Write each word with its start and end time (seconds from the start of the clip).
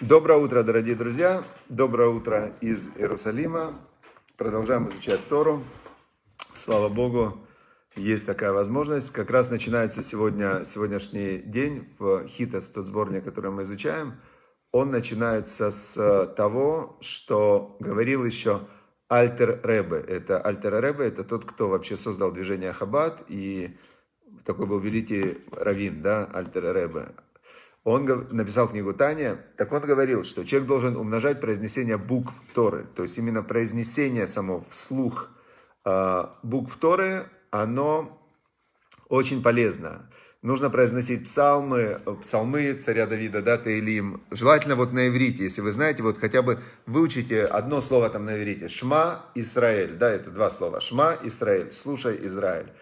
Доброе 0.00 0.40
утро, 0.40 0.64
дорогие 0.64 0.96
друзья. 0.96 1.44
Доброе 1.68 2.08
утро 2.08 2.52
из 2.60 2.88
Иерусалима. 2.96 3.78
Продолжаем 4.36 4.88
изучать 4.88 5.20
Тору. 5.28 5.62
Слава 6.52 6.88
Богу, 6.88 7.46
есть 7.94 8.26
такая 8.26 8.52
возможность. 8.52 9.12
Как 9.12 9.30
раз 9.30 9.50
начинается 9.50 10.02
сегодня, 10.02 10.64
сегодняшний 10.64 11.38
день 11.38 11.94
в 12.00 12.26
Хитас, 12.26 12.70
тот 12.70 12.86
сборник, 12.86 13.24
который 13.24 13.52
мы 13.52 13.62
изучаем. 13.62 14.14
Он 14.72 14.90
начинается 14.90 15.70
с 15.70 16.26
того, 16.36 16.98
что 17.00 17.76
говорил 17.78 18.24
еще 18.24 18.66
Альтер 19.08 19.60
Ребе. 19.62 19.98
Это 19.98 20.40
Альтер 20.40 20.82
Ребе, 20.82 21.06
это 21.06 21.22
тот, 21.22 21.44
кто 21.44 21.68
вообще 21.68 21.96
создал 21.96 22.32
движение 22.32 22.72
Хаббат, 22.72 23.22
и 23.28 23.78
такой 24.44 24.66
был 24.66 24.80
великий 24.80 25.38
раввин, 25.52 26.02
да, 26.02 26.24
Альтер 26.24 26.74
Ребе. 26.74 27.14
Он 27.84 28.06
написал 28.30 28.68
книгу 28.68 28.94
Таня, 28.94 29.38
так 29.58 29.70
он 29.72 29.82
говорил, 29.82 30.24
что 30.24 30.44
человек 30.44 30.66
должен 30.66 30.96
умножать 30.96 31.40
произнесение 31.40 31.98
букв 31.98 32.32
Торы, 32.54 32.86
то 32.96 33.02
есть 33.02 33.18
именно 33.18 33.42
произнесение 33.42 34.26
само 34.26 34.64
вслух 34.70 35.28
а, 35.84 36.34
букв 36.42 36.76
Торы, 36.76 37.24
оно 37.50 38.18
очень 39.08 39.42
полезно. 39.42 40.10
Нужно 40.40 40.70
произносить 40.70 41.24
псалмы, 41.24 42.00
псалмы 42.20 42.74
царя 42.74 43.06
Давида, 43.06 43.42
да, 43.42 43.56
Таилим. 43.58 44.22
Желательно 44.30 44.76
вот 44.76 44.92
на 44.92 45.08
иврите, 45.08 45.44
если 45.44 45.60
вы 45.60 45.72
знаете, 45.72 46.02
вот 46.02 46.18
хотя 46.18 46.42
бы 46.42 46.60
выучите 46.86 47.44
одно 47.44 47.80
слово 47.80 48.10
там 48.10 48.24
на 48.24 48.38
иврите. 48.38 48.68
Шма 48.68 49.26
Израиль, 49.34 49.94
да, 49.94 50.10
это 50.10 50.30
два 50.30 50.50
слова. 50.50 50.80
Шма 50.80 51.18
Израиль, 51.22 51.72
слушай 51.72 52.18
Израиль. 52.26 52.72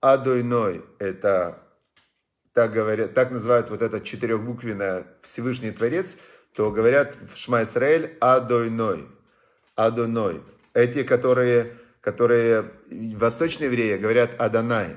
Адойной, 0.00 0.82
это 0.98 1.62
так 2.52 2.72
говорят, 2.72 3.14
так 3.14 3.30
называют 3.30 3.70
вот 3.70 3.82
это 3.82 4.00
четырехбуквенное 4.00 5.06
Всевышний 5.22 5.70
Творец, 5.70 6.18
то 6.54 6.70
говорят 6.70 7.16
в 7.16 7.36
Шма 7.36 7.62
Исраэль 7.62 8.16
Адойной. 8.20 9.08
Адойной. 9.74 10.42
Эти, 10.74 11.02
которые, 11.02 11.76
которые 12.00 12.70
восточные 12.90 13.68
евреи 13.68 13.96
говорят 13.96 14.38
Адонай. 14.38 14.96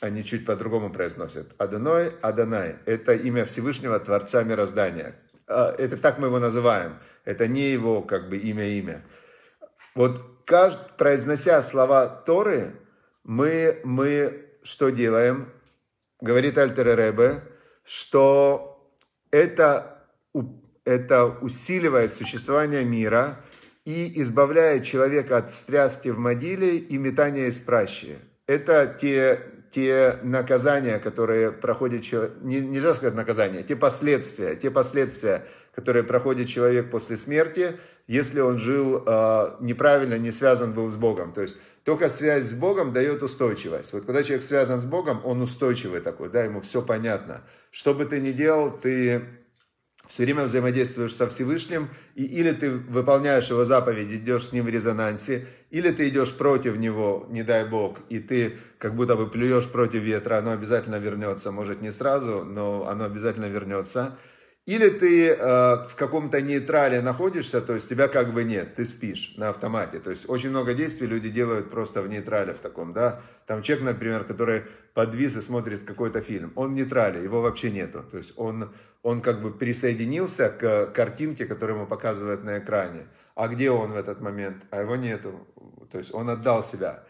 Они 0.00 0.22
чуть 0.22 0.44
по-другому 0.44 0.90
произносят. 0.90 1.54
Адоной, 1.56 2.10
Адонай. 2.20 2.76
Это 2.84 3.14
имя 3.14 3.46
Всевышнего 3.46 3.98
Творца 3.98 4.42
Мироздания. 4.42 5.16
А, 5.46 5.74
это 5.78 5.96
так 5.96 6.18
мы 6.18 6.26
его 6.26 6.38
называем. 6.38 6.98
Это 7.24 7.46
не 7.46 7.70
его 7.70 8.02
как 8.02 8.28
бы 8.28 8.36
имя-имя. 8.36 9.02
Вот 9.94 10.20
произнося 10.98 11.62
слова 11.62 12.06
Торы, 12.06 12.74
мы, 13.22 13.80
мы 13.84 14.44
что 14.62 14.90
делаем? 14.90 15.50
Говорит 16.24 16.56
Альтер 16.56 16.96
Ребе, 16.96 17.42
что 17.84 18.90
это, 19.30 20.06
это 20.84 21.26
усиливает 21.26 22.12
существование 22.12 22.84
мира 22.84 23.40
и 23.84 24.20
избавляет 24.22 24.84
человека 24.84 25.36
от 25.36 25.50
встряски 25.50 26.08
в 26.08 26.18
могиле 26.18 26.78
и 26.78 26.96
метания 26.96 27.46
из 27.46 27.60
пращи. 27.60 28.16
Это 28.46 28.96
те, 28.98 29.38
те 29.70 30.18
наказания, 30.22 30.98
которые 30.98 31.52
проходит 31.52 32.02
человек, 32.02 32.32
не, 32.40 32.60
нельзя 32.60 32.94
сказать 32.94 33.14
наказания, 33.14 33.62
те 33.62 33.76
последствия, 33.76 34.54
те 34.54 34.70
последствия, 34.70 35.46
которые 35.74 36.04
проходит 36.04 36.48
человек 36.48 36.90
после 36.90 37.18
смерти, 37.18 37.76
если 38.06 38.40
он 38.40 38.58
жил 38.58 39.02
э, 39.06 39.56
неправильно, 39.60 40.16
не 40.16 40.32
связан 40.32 40.72
был 40.72 40.88
с 40.88 40.96
Богом. 40.96 41.34
То 41.34 41.42
есть 41.42 41.58
только 41.84 42.08
связь 42.08 42.46
с 42.46 42.54
Богом 42.54 42.92
дает 42.92 43.22
устойчивость. 43.22 43.92
Вот 43.92 44.06
когда 44.06 44.22
человек 44.22 44.44
связан 44.44 44.80
с 44.80 44.84
Богом, 44.86 45.20
он 45.24 45.42
устойчивый 45.42 46.00
такой, 46.00 46.30
да, 46.30 46.42
ему 46.42 46.60
все 46.60 46.80
понятно. 46.80 47.42
Что 47.70 47.94
бы 47.94 48.06
ты 48.06 48.20
ни 48.20 48.32
делал, 48.32 48.70
ты 48.70 49.22
все 50.08 50.24
время 50.24 50.44
взаимодействуешь 50.44 51.14
со 51.14 51.28
Всевышним, 51.28 51.88
и 52.14 52.24
или 52.24 52.52
ты 52.52 52.70
выполняешь 52.70 53.50
его 53.50 53.64
заповеди, 53.64 54.16
идешь 54.16 54.48
с 54.48 54.52
ним 54.52 54.64
в 54.64 54.68
резонансе, 54.68 55.46
или 55.70 55.90
ты 55.90 56.08
идешь 56.08 56.34
против 56.34 56.76
него, 56.76 57.26
не 57.30 57.42
дай 57.42 57.66
Бог, 57.66 57.98
и 58.08 58.18
ты 58.18 58.58
как 58.78 58.94
будто 58.94 59.16
бы 59.16 59.28
плюешь 59.28 59.68
против 59.68 60.00
ветра, 60.00 60.38
оно 60.38 60.52
обязательно 60.52 60.96
вернется, 60.96 61.52
может 61.52 61.80
не 61.82 61.90
сразу, 61.90 62.44
но 62.44 62.86
оно 62.86 63.04
обязательно 63.04 63.46
вернется. 63.46 64.18
Или 64.66 64.88
ты 64.88 65.28
э, 65.28 65.36
в 65.36 65.94
каком-то 65.94 66.40
нейтрале 66.40 67.02
находишься, 67.02 67.60
то 67.60 67.74
есть 67.74 67.86
тебя 67.86 68.08
как 68.08 68.32
бы 68.32 68.44
нет, 68.44 68.76
ты 68.76 68.86
спишь 68.86 69.34
на 69.36 69.50
автомате. 69.50 69.98
То 69.98 70.08
есть 70.08 70.26
очень 70.26 70.48
много 70.48 70.72
действий 70.72 71.06
люди 71.06 71.28
делают 71.28 71.70
просто 71.70 72.00
в 72.00 72.08
нейтрале 72.08 72.54
в 72.54 72.60
таком, 72.60 72.94
да. 72.94 73.20
Там 73.46 73.60
человек, 73.60 73.84
например, 73.84 74.24
который 74.24 74.62
подвис 74.94 75.36
и 75.36 75.42
смотрит 75.42 75.84
какой-то 75.84 76.22
фильм, 76.22 76.52
он 76.56 76.72
в 76.72 76.76
нейтрале, 76.76 77.22
его 77.22 77.42
вообще 77.42 77.70
нету. 77.70 78.04
То 78.10 78.16
есть 78.16 78.32
он, 78.36 78.72
он 79.02 79.20
как 79.20 79.42
бы 79.42 79.52
присоединился 79.52 80.48
к 80.48 80.86
картинке, 80.94 81.44
которую 81.44 81.80
ему 81.80 81.86
показывают 81.86 82.42
на 82.42 82.58
экране. 82.58 83.02
А 83.34 83.48
где 83.48 83.70
он 83.70 83.92
в 83.92 83.96
этот 83.96 84.22
момент? 84.22 84.64
А 84.70 84.80
его 84.80 84.96
нету. 84.96 85.46
То 85.92 85.98
есть 85.98 86.14
он 86.14 86.30
отдал 86.30 86.62
себя. 86.62 87.04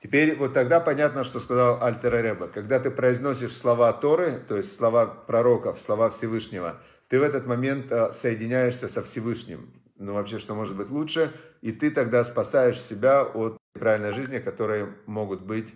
Теперь 0.00 0.36
вот 0.36 0.54
тогда 0.54 0.78
понятно, 0.78 1.24
что 1.24 1.40
сказал 1.40 1.82
Альтер 1.82 2.22
Реба. 2.22 2.46
Когда 2.46 2.78
ты 2.78 2.90
произносишь 2.90 3.56
слова 3.56 3.92
Торы, 3.92 4.40
то 4.48 4.56
есть 4.56 4.74
слова 4.74 5.06
пророков, 5.06 5.80
слова 5.80 6.08
Всевышнего, 6.08 6.80
ты 7.10 7.18
в 7.18 7.24
этот 7.24 7.44
момент 7.44 7.90
э, 7.90 8.12
соединяешься 8.12 8.88
со 8.88 9.02
Всевышним. 9.02 9.74
Ну, 9.96 10.14
вообще, 10.14 10.38
что 10.38 10.54
может 10.54 10.76
быть 10.76 10.90
лучше? 10.90 11.32
И 11.60 11.72
ты 11.72 11.90
тогда 11.90 12.22
спасаешь 12.22 12.80
себя 12.80 13.24
от 13.24 13.58
правильной 13.72 14.12
жизни, 14.12 14.38
которые 14.38 14.94
могут 15.06 15.42
быть 15.42 15.74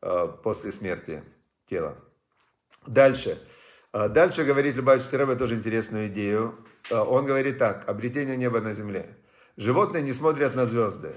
э, 0.00 0.28
после 0.44 0.70
смерти 0.70 1.24
тела. 1.66 1.98
Дальше. 2.86 3.36
Э, 3.92 4.08
дальше 4.08 4.44
говорит 4.44 4.76
Любавичский 4.76 5.18
Рэбе 5.18 5.34
тоже 5.34 5.56
интересную 5.56 6.06
идею. 6.06 6.54
Он 6.88 7.26
говорит 7.26 7.58
так. 7.58 7.88
Обретение 7.88 8.36
неба 8.36 8.60
на 8.60 8.72
земле. 8.72 9.16
Животные 9.56 10.04
не 10.04 10.12
смотрят 10.12 10.54
на 10.54 10.66
звезды. 10.66 11.16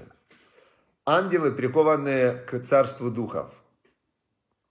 Ангелы 1.06 1.52
прикованы 1.52 2.40
к 2.44 2.58
царству 2.64 3.08
духов. 3.08 3.52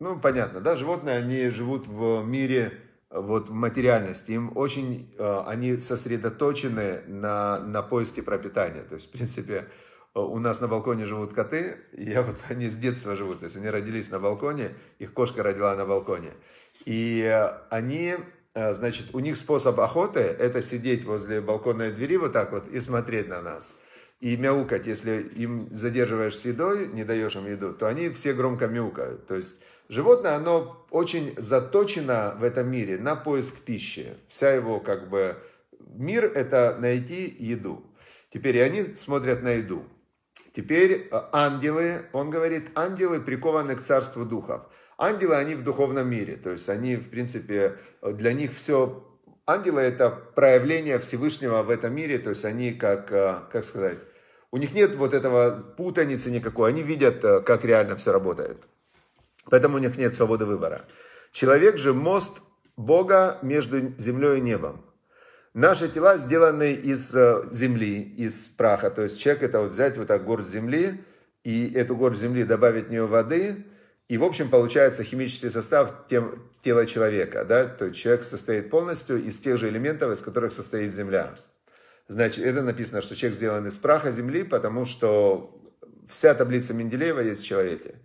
Ну, 0.01 0.19
понятно, 0.19 0.59
да? 0.59 0.75
Животные, 0.75 1.19
они 1.19 1.47
живут 1.47 1.87
в 1.87 2.21
мире 2.25 2.88
вот 3.09 3.49
в 3.49 3.53
материальности, 3.53 4.33
им 4.33 4.55
очень, 4.55 5.13
э, 5.17 5.41
они 5.47 5.77
сосредоточены 5.77 7.01
на, 7.07 7.59
на 7.59 7.81
поиске 7.81 8.21
пропитания. 8.21 8.83
То 8.83 8.95
есть, 8.95 9.07
в 9.07 9.11
принципе, 9.11 9.67
э, 10.13 10.19
у 10.19 10.37
нас 10.37 10.61
на 10.61 10.67
балконе 10.67 11.05
живут 11.05 11.33
коты, 11.33 11.77
и 11.93 12.11
я 12.11 12.21
вот, 12.21 12.35
они 12.49 12.69
с 12.69 12.75
детства 12.75 13.15
живут, 13.15 13.39
то 13.39 13.45
есть 13.45 13.57
они 13.57 13.69
родились 13.69 14.11
на 14.11 14.19
балконе, 14.19 14.75
их 14.99 15.13
кошка 15.13 15.41
родила 15.41 15.75
на 15.75 15.85
балконе. 15.85 16.31
И 16.85 17.21
э, 17.21 17.57
они, 17.71 18.15
значит, 18.53 19.13
у 19.13 19.19
них 19.19 19.37
способ 19.37 19.79
охоты– 19.79 20.19
это 20.39 20.61
сидеть 20.61 21.05
возле 21.05 21.41
балконной 21.41 21.91
двери 21.91 22.17
вот 22.17 22.33
так 22.33 22.51
вот 22.51 22.67
и 22.67 22.79
смотреть 22.79 23.27
на 23.27 23.41
нас. 23.41 23.73
И 24.19 24.35
мяукать, 24.35 24.85
если 24.85 25.21
им 25.21 25.69
задерживаешь 25.71 26.37
с 26.37 26.45
едой, 26.45 26.87
не 26.89 27.05
даешь 27.05 27.35
им 27.35 27.47
еду, 27.47 27.73
то 27.73 27.87
они 27.87 28.09
все 28.09 28.33
громко 28.33 28.67
мяукают. 28.67 29.27
То 29.27 29.35
есть 29.35 29.55
Животное, 29.89 30.35
оно 30.35 30.85
очень 30.91 31.33
заточено 31.37 32.35
в 32.37 32.43
этом 32.43 32.69
мире 32.69 32.99
на 32.99 33.15
поиск 33.15 33.55
пищи. 33.61 34.15
Вся 34.27 34.51
его 34.51 34.79
как 34.79 35.09
бы 35.09 35.35
мир– 35.79 36.25
это 36.35 36.77
найти 36.79 37.35
еду. 37.39 37.83
Теперь 38.31 38.57
и 38.57 38.59
они 38.59 38.93
смотрят 38.93 39.41
на 39.41 39.49
еду. 39.53 39.83
Теперь 40.55 41.09
э, 41.11 41.21
ангелы, 41.31 42.05
он 42.13 42.29
говорит, 42.29 42.69
ангелы 42.75 43.19
прикованы 43.19 43.75
к 43.75 43.81
царству 43.81 44.25
духов. 44.25 44.61
Ангелы, 44.99 45.35
они 45.35 45.55
в 45.55 45.63
духовном 45.63 46.07
мире, 46.07 46.35
то 46.35 46.51
есть 46.51 46.69
они, 46.69 46.95
в 46.97 47.09
принципе, 47.09 47.77
для 48.03 48.33
них 48.33 48.53
все... 48.53 49.05
Ангелы– 49.47 49.81
это 49.81 50.11
проявление 50.11 50.99
Всевышнего 50.99 51.63
в 51.63 51.71
этом 51.71 51.95
мире, 51.95 52.19
то 52.19 52.29
есть 52.29 52.45
они, 52.45 52.73
как, 52.73 53.11
э, 53.11 53.39
как 53.51 53.63
сказать, 53.63 53.97
у 54.51 54.57
них 54.57 54.73
нет 54.75 54.95
вот 54.95 55.15
этого 55.15 55.59
путаницы 55.77 56.29
никакой, 56.29 56.69
они 56.69 56.83
видят, 56.83 57.23
э, 57.23 57.41
как 57.41 57.65
реально 57.65 57.95
все 57.95 58.11
работает. 58.11 58.67
Поэтому 59.45 59.77
у 59.77 59.79
них 59.79 59.97
нет 59.97 60.15
свободы 60.15 60.45
выбора. 60.45 60.85
Человек 61.31 61.77
же 61.77 61.93
мост 61.93 62.41
Бога 62.75 63.39
между 63.41 63.97
землей 63.97 64.37
и 64.37 64.41
небом. 64.41 64.85
Наши 65.53 65.89
тела 65.89 66.17
сделаны 66.17 66.73
из 66.73 67.15
э, 67.15 67.43
земли, 67.51 68.01
из 68.01 68.47
праха. 68.47 68.89
То 68.89 69.03
есть 69.03 69.19
человек 69.19 69.43
это 69.43 69.61
вот 69.61 69.71
взять 69.71 69.97
вот 69.97 70.07
так 70.07 70.23
горсть 70.23 70.49
земли, 70.49 71.03
и 71.43 71.71
эту 71.73 71.95
горсть 71.95 72.21
земли 72.21 72.43
добавить 72.43 72.87
в 72.87 72.91
нее 72.91 73.05
воды, 73.05 73.65
и 74.07 74.17
в 74.17 74.23
общем 74.23 74.49
получается 74.49 75.03
химический 75.03 75.49
состав 75.49 76.07
тем, 76.09 76.49
тела 76.61 76.85
человека. 76.85 77.45
Да? 77.45 77.65
То 77.65 77.85
есть 77.85 77.99
человек 77.99 78.23
состоит 78.23 78.69
полностью 78.69 79.23
из 79.23 79.39
тех 79.39 79.57
же 79.57 79.69
элементов, 79.69 80.11
из 80.11 80.21
которых 80.21 80.53
состоит 80.53 80.93
земля. 80.93 81.35
Значит, 82.07 82.43
это 82.45 82.63
написано, 82.63 83.01
что 83.01 83.15
человек 83.15 83.35
сделан 83.35 83.67
из 83.67 83.77
праха 83.77 84.11
земли, 84.11 84.43
потому 84.43 84.85
что 84.85 85.61
вся 86.07 86.33
таблица 86.33 86.73
Менделеева 86.73 87.19
есть 87.19 87.43
в 87.43 87.45
человеке. 87.45 87.95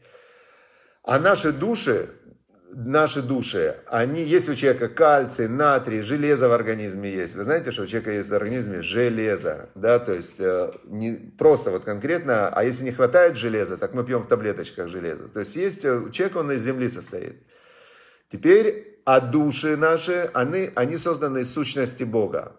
А 1.04 1.18
наши 1.18 1.52
души, 1.52 2.08
наши 2.72 3.20
души, 3.20 3.76
они, 3.86 4.22
есть 4.22 4.48
у 4.48 4.54
человека 4.54 4.88
кальций, 4.88 5.48
натрий, 5.48 6.00
железо 6.00 6.48
в 6.48 6.52
организме 6.52 7.12
есть. 7.12 7.34
Вы 7.34 7.44
знаете, 7.44 7.72
что 7.72 7.82
у 7.82 7.86
человека 7.86 8.12
есть 8.12 8.30
в 8.30 8.34
организме 8.34 8.80
железо, 8.80 9.68
да, 9.74 9.98
то 9.98 10.14
есть 10.14 10.40
э, 10.40 10.72
не 10.84 11.12
просто 11.12 11.70
вот 11.70 11.84
конкретно, 11.84 12.48
а 12.48 12.64
если 12.64 12.84
не 12.84 12.92
хватает 12.92 13.36
железа, 13.36 13.76
так 13.76 13.92
мы 13.92 14.02
пьем 14.02 14.22
в 14.22 14.28
таблеточках 14.28 14.88
железо. 14.88 15.28
То 15.28 15.40
есть 15.40 15.56
есть, 15.56 15.84
э, 15.84 16.08
человек, 16.10 16.36
он 16.36 16.52
из 16.52 16.62
земли 16.62 16.88
состоит. 16.88 17.36
Теперь, 18.32 19.02
а 19.04 19.20
души 19.20 19.76
наши, 19.76 20.30
они, 20.32 20.70
они 20.74 20.96
созданы 20.96 21.42
из 21.42 21.52
сущности 21.52 22.04
Бога. 22.04 22.56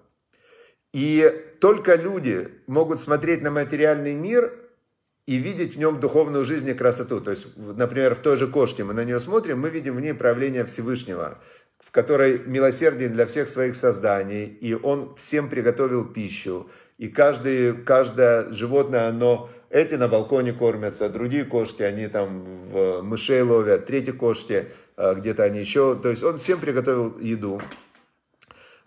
И 0.93 1.29
только 1.59 1.95
люди 1.95 2.47
могут 2.67 3.01
смотреть 3.01 3.41
на 3.41 3.49
материальный 3.49 4.13
мир 4.13 4.53
и 5.25 5.37
видеть 5.37 5.75
в 5.75 5.79
нем 5.79 5.99
духовную 5.99 6.45
жизнь 6.45 6.69
и 6.69 6.73
красоту. 6.73 7.19
То 7.19 7.31
есть, 7.31 7.47
например, 7.55 8.15
в 8.15 8.19
той 8.19 8.37
же 8.37 8.47
кошке 8.47 8.83
мы 8.83 8.93
на 8.93 9.03
нее 9.03 9.19
смотрим, 9.19 9.59
мы 9.59 9.69
видим 9.69 9.95
в 9.95 10.01
ней 10.01 10.13
проявление 10.13 10.65
Всевышнего, 10.65 11.39
в 11.79 11.91
которой 11.91 12.39
милосердие 12.45 13.09
для 13.09 13.25
всех 13.25 13.47
своих 13.47 13.75
созданий, 13.75 14.45
и 14.45 14.73
он 14.75 15.15
всем 15.15 15.49
приготовил 15.49 16.05
пищу. 16.05 16.69
И 16.97 17.07
каждый, 17.07 17.73
каждое 17.73 18.51
животное, 18.51 19.09
оно, 19.09 19.49
эти 19.69 19.95
на 19.95 20.07
балконе 20.07 20.53
кормятся, 20.53 21.09
другие 21.09 21.43
кошки, 21.43 21.81
они 21.81 22.07
там 22.07 22.63
в 22.63 23.01
мышей 23.01 23.41
ловят, 23.41 23.85
третьи 23.85 24.11
кошки, 24.11 24.67
э, 24.95 25.15
где-то 25.15 25.43
они 25.43 25.59
еще. 25.59 25.95
То 25.95 26.09
есть 26.09 26.23
он 26.23 26.37
всем 26.37 26.59
приготовил 26.59 27.17
еду. 27.19 27.61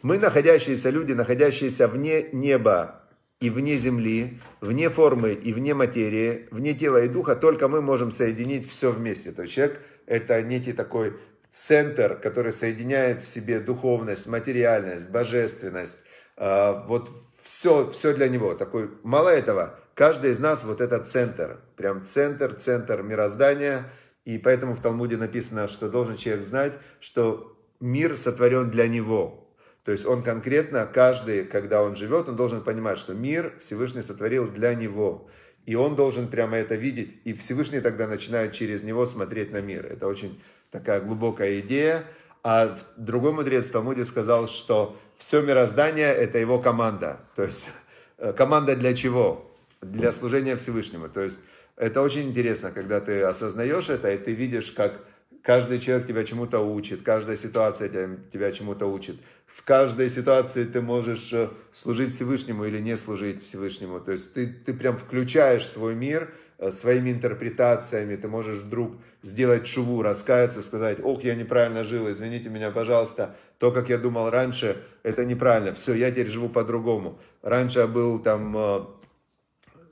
Мы, 0.01 0.19
находящиеся 0.19 0.91
люди, 0.91 1.13
находящиеся 1.13 1.89
вне 1.89 2.29
неба 2.33 2.98
и 3.41 3.51
вне 3.51 3.77
земли, 3.77 4.41
вне 4.61 4.91
формы 4.91 5.33
и 5.33 5.53
вне 5.53 5.75
материи, 5.75 6.49
вне 6.51 6.75
тела 6.75 7.05
и 7.05 7.09
духа, 7.09 7.37
только 7.37 7.69
мы 7.69 7.81
можем 7.81 8.11
соединить 8.11 8.69
все 8.69 8.91
вместе. 8.91 9.33
То 9.33 9.43
есть 9.43 9.55
человек– 9.55 9.81
это 10.07 10.43
некий 10.43 10.73
такой 10.73 11.15
центр, 11.51 12.17
который 12.17 12.53
соединяет 12.53 13.23
в 13.23 13.29
себе 13.29 13.61
духовность, 13.61 14.27
материальность, 14.27 15.09
божественность, 15.09 16.01
а, 16.37 16.85
вот 16.87 17.11
все, 17.43 17.89
все 17.91 18.13
для 18.13 18.29
него. 18.29 18.55
Такой, 18.55 18.91
мало 19.03 19.29
этого, 19.29 19.79
каждый 19.95 20.33
из 20.33 20.41
нас 20.41 20.65
вот 20.65 20.81
этот 20.81 21.09
центр, 21.09 21.61
прям 21.77 22.05
центр, 22.05 22.55
центр 22.55 23.03
мироздания, 23.03 23.85
и 24.25 24.39
поэтому 24.39 24.75
в 24.75 24.83
Талмуде 24.83 25.17
написано, 25.17 25.69
что 25.69 25.89
должен 25.89 26.17
человек 26.17 26.45
знать, 26.45 26.75
что 27.01 27.57
мир 27.81 28.17
сотворен 28.17 28.71
для 28.71 28.89
него, 28.89 29.48
то 29.89 29.93
есть 29.93 30.05
он 30.05 30.23
конкретно, 30.23 30.85
каждый, 30.85 31.47
когда 31.47 31.83
он 31.83 31.97
живет, 31.97 32.29
он 32.29 32.37
должен 32.37 32.63
понимать, 32.63 32.99
что 32.99 33.15
мир 33.15 33.55
Всевышний 33.59 34.03
сотворил 34.03 34.47
для 34.47 34.75
него. 34.75 35.31
И 35.65 35.77
он 35.77 35.97
должен 35.97 36.29
прямо 36.29 36.59
это 36.59 36.75
видеть. 36.75 37.19
И 37.25 37.33
Всевышний 37.33 37.81
тогда 37.81 38.07
начинает 38.07 38.53
через 38.53 38.83
него 38.83 39.07
смотреть 39.07 39.51
на 39.51 39.63
мир. 39.63 39.87
Это 39.87 40.07
очень 40.07 40.43
такая 40.71 41.01
глубокая 41.01 41.61
идея. 41.61 42.05
А 42.45 42.79
другой 42.99 43.33
мудрец 43.33 43.69
в 43.69 43.73
Талмуде 43.73 44.05
сказал, 44.05 44.47
что 44.47 44.95
все 45.17 45.41
мироздание– 45.41 46.09
это 46.15 46.37
его 46.37 46.59
команда. 46.59 47.21
То 47.35 47.45
есть 47.45 47.71
э, 48.19 48.35
команда 48.35 48.77
для 48.77 48.95
чего? 48.95 49.51
Для 49.81 50.13
служения 50.13 50.57
Всевышнему. 50.57 51.09
То 51.09 51.23
есть 51.23 51.41
это 51.77 52.03
очень 52.03 52.29
интересно, 52.29 52.73
когда 52.73 53.01
ты 53.01 53.23
осознаешь 53.23 53.89
это, 53.89 54.13
и 54.13 54.19
ты 54.19 54.35
видишь, 54.35 54.71
как 54.71 55.01
Каждый 55.43 55.81
человек 55.81 56.07
тебя 56.07 56.25
чему-то 56.25 56.61
учит, 56.61 57.03
каждая 57.03 57.37
ситуация 57.37 57.89
тебя, 57.89 58.17
тебя 58.33 58.53
чему-то 58.53 58.87
учит. 58.87 59.17
В 59.47 59.65
каждой 59.65 60.11
ситуации 60.11 60.65
ты 60.65 60.83
можешь 60.83 61.33
э, 61.33 61.49
служить 61.73 62.13
Всевышнему 62.13 62.65
или 62.65 62.79
не 62.79 62.97
служить 62.97 63.43
Всевышнему. 63.43 63.99
То 63.99 64.13
есть 64.13 64.35
ты, 64.35 64.47
ты 64.47 64.75
прям 64.75 64.97
включаешь 64.97 65.67
свой 65.67 65.95
мир 65.95 66.31
э, 66.59 66.71
своими 66.71 67.11
интерпретациями. 67.11 68.17
Ты 68.17 68.29
можешь 68.29 68.59
вдруг 68.59 68.97
сделать 69.23 69.67
шуву, 69.67 70.03
раскаяться, 70.03 70.61
сказать, 70.61 70.99
ох, 71.03 71.25
я 71.25 71.35
неправильно 71.35 71.83
жил, 71.83 72.11
извините 72.11 72.51
меня, 72.51 72.71
пожалуйста. 72.71 73.37
То, 73.59 73.73
как 73.73 73.89
я 73.89 73.97
думал 73.97 74.31
раньше, 74.31 74.77
это 75.03 75.25
неправильно. 75.25 75.73
Все, 75.73 75.95
я 75.95 76.11
теперь 76.11 76.29
живу 76.29 76.51
по-другому. 76.51 77.19
Раньше 77.43 77.81
я 77.81 77.87
был 77.87 78.19
там 78.19 78.55
э, 78.57 78.81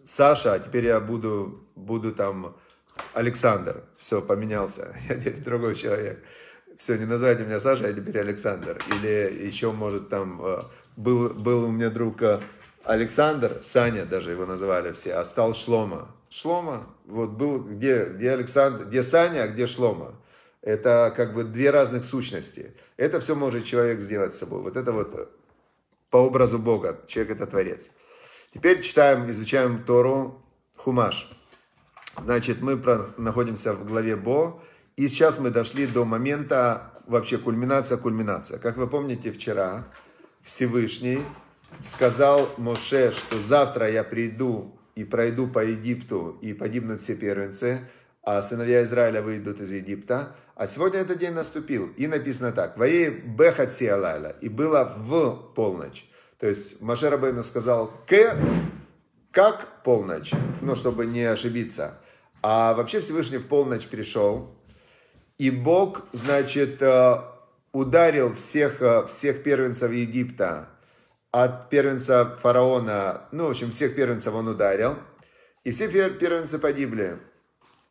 Саша, 0.05 0.53
а 0.53 0.59
теперь 0.59 0.85
я 0.85 1.01
буду, 1.01 1.67
буду 1.75 2.13
там 2.13 2.57
Александр. 3.15 3.83
Все, 3.97 4.21
поменялся. 4.23 4.95
Я 5.09 5.17
теперь 5.17 5.43
другой 5.43 5.75
человек. 5.75 6.23
Все, 6.79 6.97
не 6.97 7.07
называйте 7.07 7.45
меня 7.45 7.59
Саша, 7.59 7.87
я 7.87 7.95
теперь 7.95 8.19
Александр. 8.19 8.79
Или 8.93 9.47
еще, 9.47 9.73
может, 9.73 10.11
там 10.11 10.43
э, 10.45 10.63
был, 10.97 11.31
был 11.31 11.65
у 11.65 11.71
меня 11.71 11.89
друг 11.89 12.21
э, 12.21 12.43
Александр, 12.85 13.61
Саня 13.63 14.05
даже 14.05 14.31
его 14.31 14.47
называли 14.47 14.93
все, 14.93 15.15
а 15.15 15.25
стал 15.25 15.55
Шлома. 15.55 16.15
Шлома, 16.29 16.87
вот 17.07 17.31
был, 17.31 17.61
где, 17.61 18.05
где 18.05 18.31
Александр, 18.31 18.85
где 18.85 19.03
Саня, 19.03 19.45
а 19.45 19.49
где 19.49 19.67
Шлома. 19.67 20.15
Это 20.61 21.13
как 21.17 21.33
бы 21.33 21.45
две 21.45 21.71
разных 21.71 22.05
сущности. 22.05 22.75
Это 22.97 23.21
все 23.21 23.35
может 23.35 23.65
человек 23.65 24.01
сделать 24.01 24.35
с 24.35 24.39
собой. 24.39 24.61
Вот 24.61 24.77
это 24.77 24.93
вот 24.93 25.15
э, 25.15 25.27
по 26.11 26.19
образу 26.19 26.59
Бога. 26.59 27.01
Человек 27.07 27.37
это 27.37 27.47
творец. 27.47 27.91
Теперь 28.53 28.83
читаем, 28.83 29.31
изучаем 29.31 29.83
Тору 29.85 30.43
Хумаш. 30.77 31.31
Значит, 32.19 32.61
мы 32.61 32.81
находимся 33.17 33.73
в 33.75 33.87
главе 33.87 34.17
Бо, 34.17 34.63
и 34.97 35.09
сейчас 35.09 35.39
мы 35.39 35.51
дошли 35.51 35.87
до 35.87 36.05
момента, 36.05 36.93
вообще 37.07 37.39
кульминация, 37.39 37.99
кульминация. 37.99 38.59
Как 38.59 38.77
вы 38.77 38.87
помните, 38.87 39.31
вчера 39.31 39.87
Всевышний 40.43 41.21
сказал 41.81 42.49
Моше, 42.57 43.13
что 43.13 43.41
завтра 43.41 43.91
я 43.91 44.05
приду 44.05 44.79
и 44.95 45.05
пройду 45.05 45.47
по 45.47 45.65
Египту, 45.65 46.39
и 46.41 46.53
погибнут 46.53 47.01
все 47.01 47.15
первенцы, 47.15 47.81
а 48.23 48.41
сыновья 48.43 48.83
Израиля 48.83 49.23
выйдут 49.23 49.61
из 49.61 49.71
Египта. 49.71 50.35
А 50.55 50.67
сегодня 50.67 51.01
этот 51.01 51.19
день 51.19 51.33
наступил, 51.33 51.93
и 51.97 52.07
написано 52.07 52.51
так, 52.51 52.79
«Воей 52.79 53.11
бехат 53.11 53.75
алайла», 53.83 54.35
и 54.41 54.49
было 54.49 54.91
в 54.97 55.53
полночь. 55.55 56.09
То 56.39 56.49
есть 56.49 56.81
Моше 56.81 57.11
Рабейну 57.11 57.45
сказал 57.45 57.93
«к», 58.07 58.37
как 59.31 59.83
полночь, 59.83 60.33
ну, 60.63 60.75
чтобы 60.75 61.05
не 61.05 61.25
ошибиться. 61.25 61.99
А 62.43 62.75
вообще 62.75 63.01
Всевышний 63.01 63.39
в 63.39 63.47
полночь 63.47 63.87
пришел, 63.87 64.55
и 65.39 65.51
Бог, 65.51 66.07
значит, 66.13 66.81
э, 66.81 67.17
ударил 67.73 68.33
всех, 68.35 68.81
э, 68.81 69.07
всех 69.07 69.43
первенцев 69.43 69.91
Египта, 69.91 70.69
от 71.31 71.69
первенца 71.69 72.37
фараона, 72.41 73.23
ну, 73.33 73.47
в 73.47 73.51
общем, 73.51 73.71
всех 73.71 73.95
первенцев 73.95 74.35
он 74.35 74.49
ударил, 74.49 74.97
и 75.65 75.71
все 75.73 75.89
первенцы 75.89 76.59
погибли. 76.59 77.19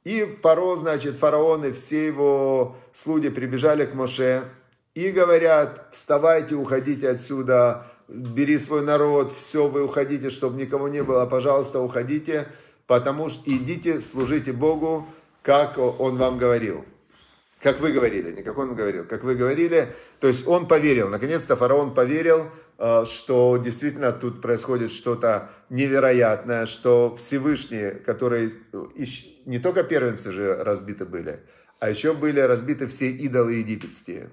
И 0.03 0.25
Паро, 0.25 0.75
значит, 0.75 1.15
фараон 1.15 1.65
и 1.65 1.71
все 1.71 2.07
его 2.07 2.75
слуги 2.93 3.29
прибежали 3.29 3.85
к 3.85 3.93
Моше 3.93 4.45
и 4.93 5.11
говорят, 5.11 5.89
вставайте, 5.91 6.55
уходите 6.55 7.09
отсюда, 7.09 7.85
бери 8.07 8.57
свой 8.57 8.81
народ, 8.81 9.31
все, 9.31 9.67
вы 9.67 9.83
уходите, 9.83 10.29
чтобы 10.29 10.59
никого 10.59 10.87
не 10.87 11.03
было, 11.03 11.25
пожалуйста, 11.25 11.79
уходите 11.79 12.47
потому 12.87 13.29
что 13.29 13.41
идите, 13.49 14.01
служите 14.01 14.51
Богу, 14.53 15.07
как 15.41 15.77
Он 15.77 16.17
вам 16.17 16.37
говорил. 16.37 16.85
Как 17.61 17.79
вы 17.79 17.91
говорили, 17.91 18.31
не 18.31 18.43
как 18.43 18.59
он 18.59 18.75
говорил, 18.75 19.05
как 19.05 19.23
вы 19.23 19.33
говорили. 19.33 19.95
То 20.19 20.27
есть 20.27 20.45
он 20.45 20.67
поверил, 20.67 21.09
наконец-то 21.09 21.55
фараон 21.55 21.95
поверил, 21.95 22.51
э, 22.77 23.05
что 23.05 23.57
действительно 23.57 24.11
тут 24.11 24.39
происходит 24.39 24.91
что-то 24.91 25.49
невероятное, 25.71 26.67
что 26.67 27.15
Всевышний, 27.15 27.91
который 28.05 28.53
не 29.45 29.57
только 29.57 29.83
первенцы 29.83 30.31
же 30.31 30.63
разбиты 30.63 31.05
были, 31.05 31.39
а 31.79 31.89
еще 31.89 32.13
были 32.13 32.39
разбиты 32.39 32.85
все 32.85 33.09
идолы 33.09 33.53
египетские. 33.53 34.29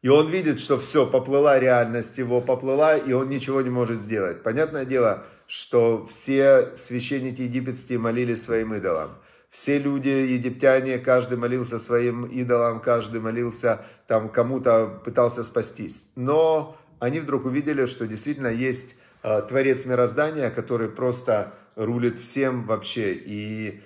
И 0.00 0.08
он 0.08 0.30
видит, 0.30 0.60
что 0.60 0.78
все, 0.78 1.06
поплыла 1.06 1.58
реальность 1.58 2.16
его, 2.16 2.40
поплыла, 2.40 2.96
и 2.96 3.12
он 3.12 3.28
ничего 3.28 3.60
не 3.60 3.70
может 3.70 4.00
сделать. 4.00 4.42
Понятное 4.42 4.84
дело, 4.84 5.26
что 5.46 6.04
все 6.06 6.74
священники 6.76 7.42
египетские 7.42 7.98
молились 7.98 8.42
своим 8.42 8.74
идолам. 8.74 9.18
Все 9.48 9.78
люди, 9.78 10.08
египтяне, 10.08 10.98
каждый 10.98 11.38
молился 11.38 11.78
своим 11.78 12.26
идолам, 12.26 12.80
каждый 12.80 13.20
молился, 13.20 13.84
там 14.06 14.28
кому-то 14.28 15.00
пытался 15.04 15.44
спастись. 15.44 16.08
Но 16.16 16.76
они 16.98 17.20
вдруг 17.20 17.46
увидели, 17.46 17.86
что 17.86 18.06
действительно 18.06 18.48
есть 18.48 18.96
э, 19.22 19.42
Творец 19.42 19.84
мироздания, 19.84 20.50
который 20.50 20.88
просто 20.88 21.54
рулит 21.76 22.18
всем 22.18 22.64
вообще. 22.64 23.14
И, 23.14 23.82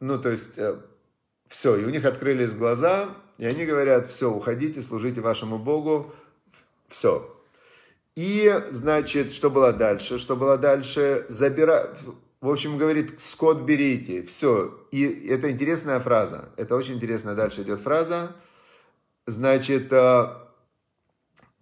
ну, 0.00 0.18
то 0.18 0.28
есть, 0.30 0.58
э, 0.58 0.76
все, 1.48 1.76
и 1.76 1.84
у 1.84 1.90
них 1.90 2.04
открылись 2.04 2.52
глаза, 2.52 3.08
и 3.38 3.46
они 3.46 3.64
говорят, 3.64 4.06
все, 4.06 4.30
уходите, 4.30 4.82
служите 4.82 5.20
вашему 5.20 5.58
Богу, 5.58 6.12
все, 6.88 7.37
и, 8.18 8.64
значит, 8.72 9.30
что 9.30 9.48
было 9.48 9.72
дальше? 9.72 10.18
Что 10.18 10.34
было 10.34 10.58
дальше? 10.58 11.24
Забира... 11.28 11.94
В 12.40 12.50
общем, 12.50 12.76
говорит, 12.76 13.20
скот 13.20 13.60
берите. 13.60 14.24
Все. 14.24 14.76
И 14.90 15.28
это 15.28 15.52
интересная 15.52 16.00
фраза. 16.00 16.48
Это 16.56 16.74
очень 16.74 16.94
интересная 16.94 17.36
дальше 17.36 17.62
идет 17.62 17.78
фраза. 17.78 18.34
Значит, 19.28 19.92
э, 19.92 20.34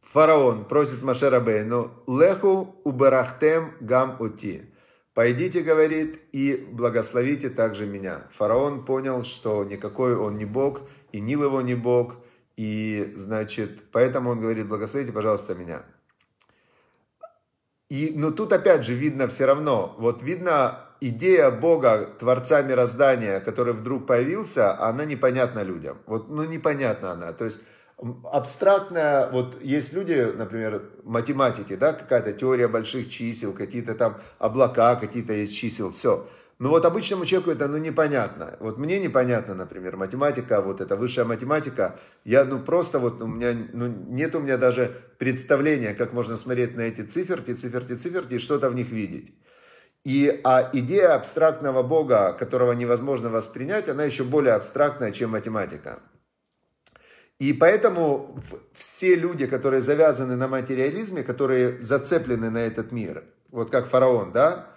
фараон 0.01 0.65
просит 0.65 1.03
Машера 1.03 1.41
Бейну, 1.41 1.91
леху 2.07 2.75
убарахтем 2.85 3.75
гам 3.81 4.19
ути. 4.19 4.63
Пойдите, 5.13 5.61
говорит, 5.61 6.23
и 6.33 6.67
благословите 6.73 7.51
также 7.51 7.85
меня. 7.85 8.29
Фараон 8.31 8.87
понял, 8.87 9.25
что 9.25 9.63
никакой 9.65 10.17
он 10.17 10.37
не 10.37 10.47
Бог, 10.47 10.81
и 11.13 11.21
Нил 11.21 11.45
его 11.45 11.61
не 11.61 11.75
Бог, 11.75 12.15
и, 12.57 13.13
значит, 13.15 13.91
поэтому 13.93 14.31
он 14.31 14.41
говорит, 14.41 14.69
благословите, 14.69 15.13
пожалуйста, 15.13 15.55
меня. 15.55 15.85
И, 17.89 18.13
но 18.15 18.31
тут 18.31 18.53
опять 18.53 18.85
же 18.85 18.95
видно 18.95 19.29
все 19.29 19.47
равно, 19.47 19.95
вот 19.99 20.23
видно 20.23 20.87
идея 21.01 21.51
Бога, 21.51 22.09
Творца 22.19 22.63
мироздания, 22.63 23.41
который 23.41 23.73
вдруг 23.75 24.07
появился, 24.07 24.79
она 24.81 25.05
непонятна 25.05 25.63
людям. 25.63 25.99
Вот, 26.07 26.29
ну, 26.29 26.45
непонятна 26.45 27.13
она. 27.13 27.33
То 27.33 27.45
есть, 27.45 27.61
абстрактная, 28.33 29.31
вот 29.31 29.63
есть 29.63 29.93
люди, 29.93 30.33
например, 30.37 30.83
математики, 31.05 31.77
да, 31.77 31.93
какая-то 31.93 32.33
теория 32.33 32.69
больших 32.69 33.09
чисел, 33.09 33.53
какие-то 33.53 33.95
там 33.95 34.19
облака, 34.39 34.97
какие-то 34.97 35.33
есть 35.33 35.55
чисел, 35.55 35.93
все. 35.93 36.29
Но 36.59 36.71
вот 36.71 36.87
обычному 36.87 37.27
человеку 37.27 37.51
это 37.51 37.69
ну, 37.69 37.77
непонятно. 37.77 38.57
Вот 38.61 38.79
мне 38.79 38.99
непонятно, 38.99 39.55
например, 39.55 39.97
математика, 39.99 40.63
вот 40.63 40.81
эта 40.81 40.97
высшая 40.97 41.25
математика. 41.25 41.99
Я 42.25 42.45
ну 42.45 42.61
просто 42.61 42.99
вот 42.99 43.21
у 43.21 43.27
меня, 43.27 43.55
ну 43.73 43.87
нет 43.89 44.35
у 44.35 44.41
меня 44.41 44.57
даже 44.57 44.97
представления, 45.19 45.93
как 45.93 46.15
можно 46.15 46.37
смотреть 46.37 46.75
на 46.75 46.83
эти 46.83 47.03
циферки, 47.03 47.53
циферки, 47.53 47.93
циферки 47.93 48.35
и 48.35 48.39
что-то 48.39 48.71
в 48.71 48.75
них 48.75 48.89
видеть. 48.89 49.35
И 50.05 50.41
а 50.45 50.71
идея 50.73 51.15
абстрактного 51.15 51.83
Бога, 51.83 52.33
которого 52.33 52.73
невозможно 52.73 53.29
воспринять, 53.29 53.89
она 53.89 54.05
еще 54.05 54.25
более 54.25 54.55
абстрактная, 54.55 55.13
чем 55.13 55.31
математика. 55.31 55.99
И 57.39 57.53
поэтому 57.53 58.41
все 58.73 59.15
люди, 59.15 59.47
которые 59.47 59.83
завязаны 59.83 60.37
на 60.37 60.49
материализме, 60.49 61.23
которые 61.23 61.79
зацеплены 61.81 62.49
на 62.49 62.59
этот 62.59 62.93
мир, 62.93 63.25
вот 63.51 63.71
как 63.71 63.89
фараон, 63.89 64.33
да, 64.33 64.76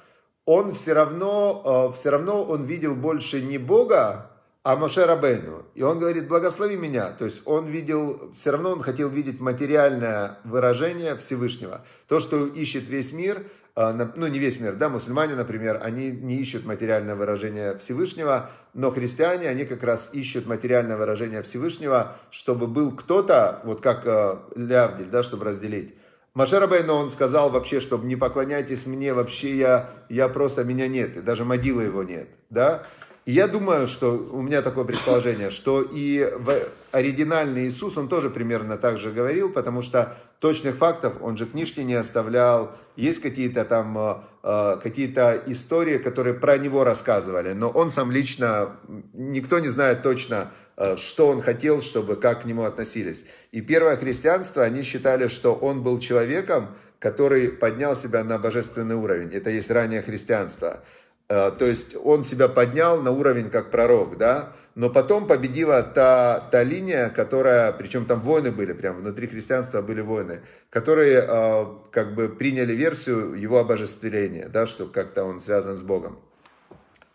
он 0.49 0.73
все 0.73 0.93
равно, 0.93 1.91
э, 1.91 1.95
все 1.95 2.09
равно 2.09 2.43
он 2.43 2.63
видел 2.63 2.95
больше 2.95 3.39
не 3.39 3.59
Бога, 3.59 4.31
а 4.63 4.75
Моше 4.75 5.05
Рабейну. 5.05 5.65
И 5.75 5.83
он 5.83 5.99
говорит, 5.99 6.27
благослови 6.27 6.75
меня. 6.75 7.11
То 7.11 7.25
есть 7.25 7.43
он 7.45 7.67
видел, 7.67 8.31
все 8.33 8.51
равно 8.51 8.71
он 8.71 8.81
хотел 8.81 9.09
видеть 9.09 9.39
материальное 9.39 10.39
выражение 10.43 11.15
Всевышнего. 11.15 11.85
То, 12.07 12.19
что 12.19 12.47
ищет 12.47 12.89
весь 12.89 13.13
мир– 13.13 13.45
а, 13.81 13.93
ну 13.93 14.27
не 14.27 14.39
весь 14.39 14.59
мир, 14.59 14.75
да, 14.75 14.89
мусульмане, 14.89 15.35
например, 15.35 15.79
они 15.81 16.11
не 16.11 16.35
ищут 16.35 16.65
материальное 16.65 17.15
выражение 17.15 17.77
Всевышнего, 17.77 18.51
но 18.73 18.89
христиане, 18.89 19.47
они 19.47 19.63
как 19.63 19.83
раз 19.83 20.09
ищут 20.11 20.47
материальное 20.47 20.97
выражение 20.97 21.43
Всевышнего, 21.43 22.17
чтобы 22.29 22.67
был 22.67 22.91
кто-то, 22.91 23.61
вот 23.63 23.79
как 23.79 24.05
э, 24.05 24.35
Лявдиль, 24.57 25.09
да, 25.09 25.23
чтобы 25.23 25.45
разделить. 25.45 25.95
Машер 26.33 26.63
Абейно, 26.63 26.93
он 26.93 27.09
сказал 27.09 27.49
вообще, 27.49 27.79
чтобы 27.79 28.05
не 28.05 28.15
поклоняйтесь 28.15 28.85
мне, 28.85 29.13
вообще 29.13 29.55
я, 29.55 29.89
я 30.09 30.29
просто, 30.29 30.63
меня 30.63 30.87
нет, 30.87 31.17
и 31.17 31.21
даже 31.21 31.43
могилы 31.43 31.83
его 31.83 32.03
нет, 32.03 32.29
да. 32.49 32.83
И 33.25 33.31
я 33.31 33.47
думаю, 33.47 33.87
что 33.87 34.13
у 34.31 34.41
меня 34.41 34.61
такое 34.61 34.85
предположение, 34.85 35.51
что 35.51 35.81
и 35.81 36.31
в 36.35 36.63
оригинальный 36.91 37.67
Иисус, 37.67 37.97
он 37.97 38.07
тоже 38.07 38.29
примерно 38.29 38.77
так 38.77 38.97
же 38.97 39.11
говорил, 39.11 39.51
потому 39.51 39.81
что 39.81 40.15
точных 40.39 40.75
фактов 40.77 41.17
он 41.21 41.37
же 41.37 41.45
книжки 41.45 41.81
не 41.81 41.93
оставлял, 41.93 42.71
есть 42.95 43.21
какие-то 43.21 43.65
там 43.65 43.97
э, 43.97 44.15
э, 44.43 44.79
какие-то 44.81 45.43
истории, 45.47 45.97
которые 45.97 46.33
про 46.33 46.57
него 46.57 46.83
рассказывали, 46.83 47.53
но 47.53 47.69
он 47.69 47.89
сам 47.89 48.11
лично, 48.11 48.77
никто 49.13 49.59
не 49.59 49.67
знает 49.67 50.01
точно, 50.01 50.51
что 50.97 51.27
он 51.27 51.41
хотел, 51.41 51.81
чтобы 51.81 52.15
как 52.15 52.43
к 52.43 52.45
нему 52.45 52.63
относились. 52.63 53.25
И 53.51 53.61
первое 53.61 53.97
христианство, 53.97 54.63
они 54.63 54.83
считали, 54.83 55.27
что 55.27 55.53
он 55.53 55.83
был 55.83 55.99
человеком, 55.99 56.75
который 56.99 57.49
поднял 57.49 57.95
себя 57.95 58.23
на 58.23 58.37
божественный 58.37 58.95
уровень. 58.95 59.33
Это 59.33 59.49
есть 59.49 59.71
раннее 59.71 60.01
христианство. 60.01 60.83
Э, 61.29 61.51
то 61.51 61.65
есть 61.65 61.95
он 61.95 62.23
себя 62.23 62.49
поднял 62.49 63.01
на 63.01 63.11
уровень 63.11 63.49
как 63.49 63.71
пророк, 63.71 64.17
да, 64.17 64.53
но 64.75 64.89
потом 64.89 65.27
победила 65.27 65.83
та, 65.83 66.39
та 66.51 66.63
линия, 66.63 67.09
которая, 67.09 67.71
причем 67.71 68.05
там 68.05 68.21
войны 68.21 68.51
были, 68.51 68.73
прям 68.73 68.97
внутри 68.97 69.27
христианства 69.27 69.81
были 69.81 70.01
войны, 70.01 70.41
которые 70.69 71.23
э, 71.27 71.65
как 71.91 72.15
бы 72.15 72.29
приняли 72.29 72.73
версию 72.73 73.33
его 73.33 73.59
обожествления, 73.59 74.49
да, 74.49 74.65
что 74.65 74.87
как-то 74.87 75.23
он 75.23 75.39
связан 75.39 75.77
с 75.77 75.81
Богом. 75.81 76.19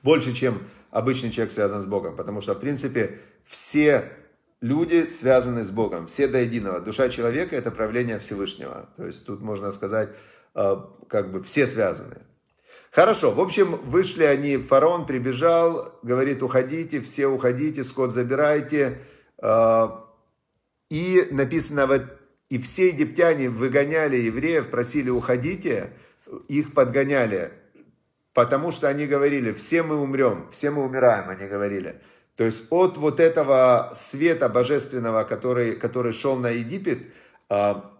Больше, 0.03 0.33
чем 0.33 0.63
обычный 0.95 1.31
человек 1.31 1.53
связан 1.53 1.83
с 1.83 1.87
Богом, 1.87 2.17
потому 2.17 2.41
что, 2.41 2.55
в 2.55 2.61
принципе, 2.61 3.19
все 3.45 4.13
люди 4.61 5.05
связаны 5.05 5.65
с 5.65 5.71
Богом, 5.71 6.07
все 6.07 6.29
до 6.29 6.39
единого. 6.39 6.81
Душа 6.81 7.09
человека– 7.09 7.57
это 7.57 7.71
правление 7.71 8.21
Всевышнего. 8.21 8.89
То 8.97 9.07
есть 9.07 9.27
тут 9.27 9.43
можно 9.43 9.73
сказать, 9.73 10.11
э, 10.55 10.77
как 11.09 11.33
бы 11.33 11.43
все 11.43 11.67
связаны. 11.67 12.23
Хорошо, 12.93 13.33
в 13.33 13.41
общем, 13.41 13.75
вышли 13.85 14.23
они, 14.23 14.57
фараон 14.57 15.05
прибежал, 15.05 15.99
говорит, 16.05 16.45
уходите, 16.45 17.01
все 17.01 17.27
уходите, 17.27 17.83
скот 17.83 18.13
забирайте. 18.13 18.99
А, 19.43 20.09
и 20.91 21.27
написано, 21.33 22.09
и 22.51 22.59
все 22.59 22.89
египтяне 22.89 23.51
выгоняли 23.51 24.17
евреев, 24.19 24.71
просили 24.71 25.11
уходите, 25.11 25.93
их 26.47 26.73
подгоняли, 26.73 27.53
потому 28.35 28.73
что 28.73 28.89
они 28.89 29.07
говорили, 29.07 29.53
все 29.53 29.83
мы 29.83 29.97
умрем, 29.97 30.49
все 30.51 30.71
мы 30.71 30.85
умираем, 30.85 31.31
они 31.31 31.47
говорили. 31.47 32.03
То 32.37 32.45
есть 32.45 32.65
от 32.71 32.99
вот 32.99 33.21
этого 33.21 33.93
света 33.95 34.49
божественного, 34.49 35.25
который, 35.25 35.77
который 35.77 36.13
шел 36.13 36.37
на 36.37 36.51
Египет, 36.51 36.99
а, 37.49 37.93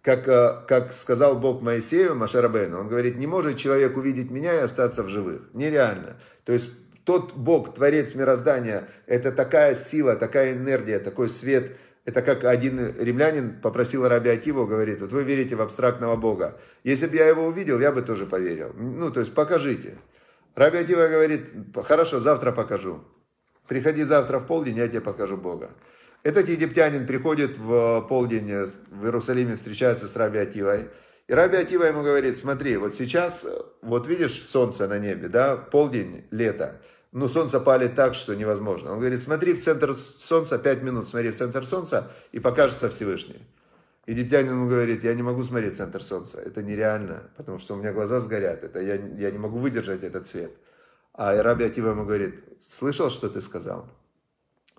как, 0.00 0.26
э, 0.28 0.62
как 0.66 0.92
сказал 0.92 1.38
Бог 1.38 1.60
Моисею, 1.60 2.14
Машарабейну, 2.14 2.80
он 2.80 2.88
говорит, 2.88 3.16
не 3.16 3.26
может 3.26 3.58
человек 3.58 3.96
увидеть 3.96 4.30
меня 4.30 4.54
и 4.54 4.58
остаться 4.58 5.02
в 5.02 5.08
живых. 5.08 5.42
Нереально. 5.52 6.16
То 6.44 6.52
есть 6.52 6.70
тот 7.04 7.34
Бог, 7.34 7.74
Творец 7.74 8.14
мироздания, 8.14 8.88
это 9.06 9.32
такая 9.32 9.74
сила, 9.74 10.14
такая 10.16 10.54
энергия, 10.54 10.98
такой 10.98 11.28
свет. 11.28 11.76
Это 12.04 12.20
как 12.20 12.44
один 12.44 12.94
римлянин 12.98 13.60
попросил 13.60 14.08
Раби 14.08 14.30
Акиву, 14.30 14.66
говорит, 14.66 15.00
вот 15.00 15.12
вы 15.12 15.22
верите 15.22 15.54
в 15.54 15.62
абстрактного 15.62 16.16
Бога. 16.16 16.58
Если 16.82 17.06
бы 17.06 17.14
я 17.14 17.28
его 17.28 17.46
увидел, 17.46 17.78
я 17.78 17.92
бы 17.92 18.02
тоже 18.02 18.26
поверил. 18.26 18.72
Ну, 18.74 19.10
то 19.10 19.20
есть 19.20 19.34
покажите. 19.34 19.98
Раби 20.56 20.78
Акива 20.78 21.06
говорит, 21.06 21.50
хорошо, 21.84 22.18
завтра 22.18 22.50
покажу. 22.50 23.04
Приходи 23.68 24.02
завтра 24.02 24.40
в 24.40 24.46
полдень, 24.46 24.76
я 24.76 24.88
тебе 24.88 25.00
покажу 25.00 25.36
Бога. 25.36 25.70
Этот 26.24 26.48
египтянин 26.48 27.06
приходит 27.06 27.56
в 27.56 28.06
полдень 28.08 28.50
в 28.90 29.04
Иерусалиме, 29.04 29.56
встречается 29.56 30.08
с 30.08 30.16
Раби 30.16 30.38
Ативой. 30.38 30.88
И 31.28 31.32
Раби 31.32 31.56
Атива 31.56 31.84
ему 31.84 32.02
говорит, 32.02 32.36
смотри, 32.36 32.76
вот 32.76 32.96
сейчас, 32.96 33.46
вот 33.80 34.08
видишь 34.08 34.42
солнце 34.42 34.88
на 34.88 34.98
небе, 34.98 35.28
да, 35.28 35.56
полдень, 35.56 36.26
лето. 36.32 36.80
Ну, 37.12 37.28
солнце 37.28 37.60
палит 37.60 37.94
так, 37.94 38.14
что 38.14 38.34
невозможно. 38.34 38.92
Он 38.92 38.98
говорит, 38.98 39.20
смотри 39.20 39.52
в 39.52 39.62
центр 39.62 39.94
солнца, 39.94 40.58
пять 40.58 40.82
минут, 40.82 41.08
смотри 41.08 41.30
в 41.30 41.36
центр 41.36 41.64
солнца, 41.66 42.10
и 42.32 42.40
покажется 42.40 42.88
Всевышний. 42.88 43.46
Египтянин 44.06 44.52
ему 44.52 44.68
говорит, 44.68 45.04
я 45.04 45.14
не 45.14 45.22
могу 45.22 45.42
смотреть 45.42 45.76
центр 45.76 46.02
солнца, 46.02 46.40
это 46.40 46.62
нереально, 46.62 47.30
потому 47.36 47.58
что 47.58 47.74
у 47.74 47.76
меня 47.76 47.92
глаза 47.92 48.18
сгорят, 48.18 48.64
это 48.64 48.80
я, 48.80 48.94
я 48.94 49.30
не 49.30 49.38
могу 49.38 49.58
выдержать 49.58 50.02
этот 50.02 50.26
цвет. 50.26 50.52
А 51.12 51.40
Раби 51.42 51.64
Атива 51.64 51.90
ему 51.90 52.04
говорит, 52.04 52.42
слышал, 52.60 53.10
что 53.10 53.28
ты 53.28 53.40
сказал? 53.42 53.88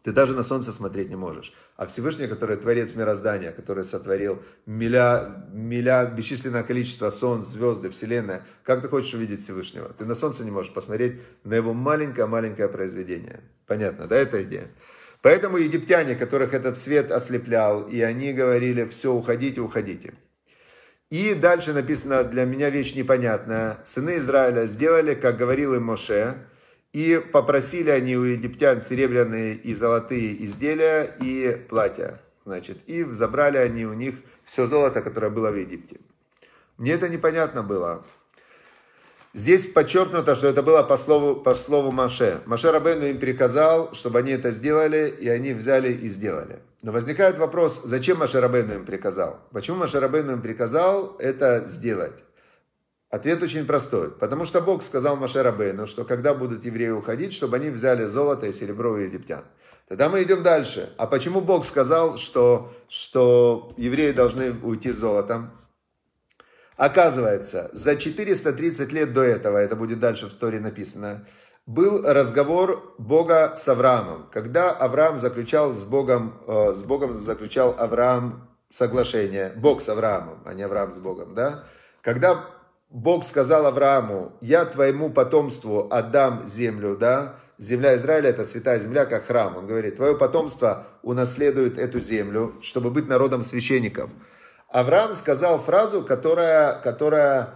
Ты 0.03 0.11
даже 0.11 0.33
на 0.33 0.43
солнце 0.43 0.73
смотреть 0.73 1.09
не 1.09 1.15
можешь. 1.15 1.53
А 1.77 1.87
Всевышний, 1.87 2.27
который 2.27 2.57
творец 2.57 2.93
мироздания, 2.93 3.51
который 3.51 3.85
сотворил 3.85 4.43
миля, 4.65 5.45
миля, 5.53 6.05
бесчисленное 6.05 6.63
количество 6.63 7.09
солнц, 7.09 7.47
звезды, 7.47 7.89
вселенная, 7.89 8.45
как 8.63 8.81
ты 8.81 8.89
хочешь 8.89 9.13
увидеть 9.13 9.41
Всевышнего? 9.41 9.89
Ты 9.97 10.03
на 10.03 10.13
солнце 10.13 10.43
не 10.43 10.51
можешь 10.51 10.73
посмотреть 10.73 11.21
на 11.45 11.53
его 11.53 11.73
маленькое-маленькое 11.73 12.67
произведение. 12.67 13.39
Понятно, 13.65 14.07
да, 14.07 14.17
эта 14.17 14.43
идея? 14.43 14.67
Поэтому 15.21 15.55
египтяне, 15.55 16.15
которых 16.15 16.53
этот 16.53 16.77
свет 16.77 17.09
ослеплял, 17.09 17.83
и 17.83 18.01
они 18.01 18.33
говорили, 18.33 18.85
все, 18.85 19.13
уходите, 19.13 19.61
уходите. 19.61 20.13
И 21.09 21.33
дальше 21.33 21.71
написано, 21.71 22.25
для 22.25 22.43
меня 22.43 22.69
вещь 22.69 22.93
непонятная. 22.93 23.77
Сыны 23.85 24.17
Израиля 24.17 24.65
сделали, 24.65 25.13
как 25.13 25.37
говорил 25.37 25.75
им 25.75 25.83
Моше, 25.83 26.35
и 26.93 27.17
попросили 27.17 27.89
они 27.89 28.15
у 28.15 28.23
египтян 28.23 28.79
серебряные 28.79 29.55
и 29.55 29.73
золотые 29.73 30.45
изделия 30.45 31.15
и 31.19 31.57
платья. 31.67 32.19
Значит, 32.45 32.77
и 32.87 33.03
забрали 33.03 33.57
они 33.57 33.85
у 33.85 33.93
них 33.93 34.15
все 34.45 34.67
золото, 34.67 35.01
которое 35.01 35.29
было 35.29 35.49
в 35.49 35.55
Египте. 35.55 35.99
Мне 36.77 36.93
это 36.93 37.09
непонятно 37.09 37.63
было. 37.63 38.05
Здесь 39.33 39.67
подчеркнуто, 39.67 40.35
что 40.35 40.47
это 40.47 40.61
было 40.61 40.83
по 40.83 40.95
слову, 40.95 41.35
по 41.35 41.55
слову 41.55 41.91
Маше. 41.91 42.41
Маше 42.45 42.71
Рабену 42.71 43.05
им 43.05 43.19
приказал, 43.19 43.91
чтобы 43.93 44.19
они 44.19 44.31
это 44.31 44.51
сделали, 44.51 45.09
и 45.09 45.27
они 45.27 45.53
взяли 45.53 45.91
и 45.91 46.07
сделали. 46.07 46.59
Но 46.83 46.91
возникает 46.91 47.39
вопрос, 47.39 47.81
зачем 47.83 48.19
Маше 48.19 48.39
Рабену 48.41 48.75
им 48.75 48.85
приказал? 48.85 49.39
Почему 49.51 49.77
Маше 49.77 49.99
Рабену 49.99 50.33
им 50.33 50.41
приказал 50.41 51.15
это 51.17 51.63
сделать? 51.65 52.13
Ответ 53.13 53.43
очень 53.43 53.67
простой. 53.67 54.09
Потому 54.09 54.43
что 54.43 54.59
Бог 54.59 54.81
сказал 54.81 55.15
Маше 55.17 55.43
Рабейну, 55.43 55.85
что 55.85 56.03
когда 56.03 56.33
будут 56.33 56.65
евреи 56.65 56.89
уходить, 56.89 57.31
чтобы 57.31 57.57
они 57.57 57.69
взяли 57.69 58.05
золото 58.05 58.47
и 58.47 58.51
серебро 58.51 58.93
у 58.93 58.95
египтян. 58.95 59.43
Тогда 59.87 60.09
мы 60.09 60.23
идем 60.23 60.41
дальше. 60.41 60.91
А 60.97 61.05
почему 61.05 61.39
Бог 61.39 61.63
сказал, 61.63 62.17
что, 62.17 62.73
что 62.87 63.71
евреи 63.77 64.13
должны 64.13 64.53
уйти 64.53 64.91
с 64.91 64.95
золотом? 64.95 65.51
Оказывается, 66.75 67.69
за 67.71 67.97
430 67.97 68.91
лет 68.91 69.13
до 69.13 69.21
этого, 69.21 69.59
это 69.59 69.75
будет 69.75 69.99
дальше 69.99 70.25
в 70.25 70.33
Торе 70.33 70.59
написано, 70.59 71.27
был 71.67 72.01
разговор 72.01 72.95
Бога 72.97 73.53
с 73.55 73.67
Авраамом. 73.67 74.27
Когда 74.33 74.71
Авраам 74.71 75.19
заключал 75.19 75.71
с 75.73 75.83
Богом, 75.83 76.41
э, 76.47 76.73
с 76.73 76.83
Богом 76.83 77.13
заключал 77.13 77.75
Авраам 77.77 78.49
соглашение, 78.69 79.53
Бог 79.55 79.83
с 79.83 79.89
Авраамом, 79.89 80.41
а 80.47 80.55
не 80.55 80.63
Авраам 80.63 80.95
с 80.95 80.97
Богом, 80.97 81.35
да? 81.35 81.65
Когда 82.01 82.49
Бог 82.93 83.25
сказал 83.25 83.65
Аврааму, 83.65 84.37
я 84.39 84.65
твоему 84.65 85.09
потомству 85.09 85.87
отдам 85.89 86.45
землю, 86.45 86.95
да, 86.95 87.39
земля 87.57 87.95
Израиля 87.95 88.29
это 88.29 88.45
святая 88.45 88.77
земля, 88.77 89.07
как 89.07 89.25
храм. 89.25 89.57
Он 89.57 89.65
говорит, 89.65 89.95
твое 89.95 90.15
потомство 90.15 90.85
унаследует 91.01 91.79
эту 91.79 91.99
землю, 91.99 92.53
чтобы 92.61 92.91
быть 92.91 93.07
народом 93.07 93.41
священников. 93.41 94.11
Авраам 94.69 95.15
сказал 95.15 95.57
фразу, 95.57 96.03
которая, 96.03 96.79
которая 96.81 97.55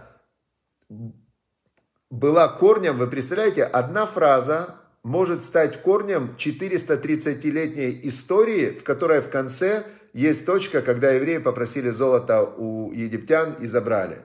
была 2.10 2.48
корнем, 2.48 2.98
вы 2.98 3.06
представляете, 3.06 3.62
одна 3.62 4.06
фраза 4.06 4.74
может 5.04 5.44
стать 5.44 5.82
корнем 5.82 6.34
430-летней 6.36 8.00
истории, 8.08 8.70
в 8.70 8.82
которой 8.82 9.20
в 9.20 9.30
конце 9.30 9.84
есть 10.12 10.44
точка, 10.44 10.82
когда 10.82 11.12
евреи 11.12 11.38
попросили 11.38 11.90
золото 11.90 12.42
у 12.42 12.90
египтян 12.90 13.52
и 13.60 13.68
забрали. 13.68 14.24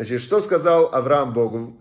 Значит, 0.00 0.22
что 0.22 0.40
сказал 0.40 0.88
Авраам 0.94 1.34
Богу? 1.34 1.76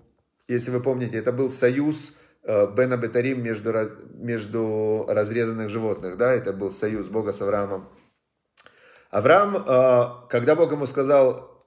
Если 0.49 0.71
вы 0.71 0.81
помните, 0.81 1.15
это 1.15 1.31
был 1.31 1.49
союз 1.49 2.17
э, 2.43 2.67
Бена 2.75 2.97
Бетарим 2.97 3.41
между, 3.41 3.71
между 4.11 5.05
разрезанных 5.07 5.69
животных. 5.69 6.17
Да? 6.17 6.33
Это 6.33 6.51
был 6.51 6.69
союз 6.69 7.07
Бога 7.07 7.31
с 7.31 7.41
Авраамом. 7.41 7.87
Авраам, 9.09 9.55
э, 9.55 10.27
когда 10.29 10.55
Бог 10.57 10.69
ему 10.73 10.85
сказал, 10.85 11.65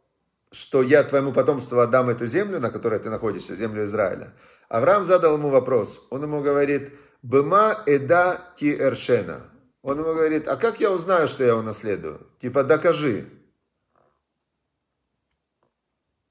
что 0.50 0.82
я 0.82 1.02
твоему 1.04 1.32
потомству 1.32 1.78
отдам 1.78 2.10
эту 2.10 2.26
землю, 2.26 2.60
на 2.60 2.70
которой 2.70 2.98
ты 2.98 3.08
находишься, 3.08 3.56
землю 3.56 3.84
Израиля. 3.84 4.28
Авраам 4.68 5.06
задал 5.06 5.38
ему 5.38 5.48
вопрос. 5.48 6.06
Он 6.10 6.24
ему 6.24 6.42
говорит, 6.42 6.92
«Быма 7.22 7.82
эда 7.86 8.38
ти 8.58 8.76
эршена». 8.76 9.40
Он 9.80 10.00
ему 10.00 10.12
говорит, 10.12 10.46
а 10.48 10.58
как 10.58 10.80
я 10.80 10.92
узнаю, 10.92 11.28
что 11.28 11.44
я 11.44 11.56
унаследую? 11.56 12.26
Типа, 12.42 12.62
докажи. 12.62 13.24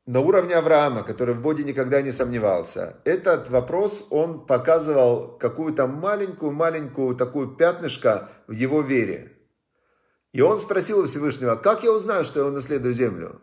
На 0.07 0.19
уровне 0.19 0.55
Авраама, 0.55 1.03
который 1.03 1.35
в 1.35 1.41
Боге 1.41 1.63
никогда 1.63 2.01
не 2.01 2.11
сомневался, 2.11 2.97
этот 3.05 3.49
вопрос, 3.49 4.07
он 4.09 4.45
показывал 4.47 5.37
какую-то 5.37 5.85
маленькую-маленькую 5.85 7.15
такую 7.15 7.55
пятнышко 7.55 8.29
в 8.47 8.51
его 8.51 8.81
вере. 8.81 9.31
И 10.33 10.41
он 10.41 10.59
спросил 10.59 10.99
у 10.99 11.05
Всевышнего, 11.05 11.55
как 11.55 11.83
я 11.83 11.91
узнаю, 11.91 12.23
что 12.23 12.39
я 12.39 12.47
унаследую 12.47 12.93
землю? 12.93 13.41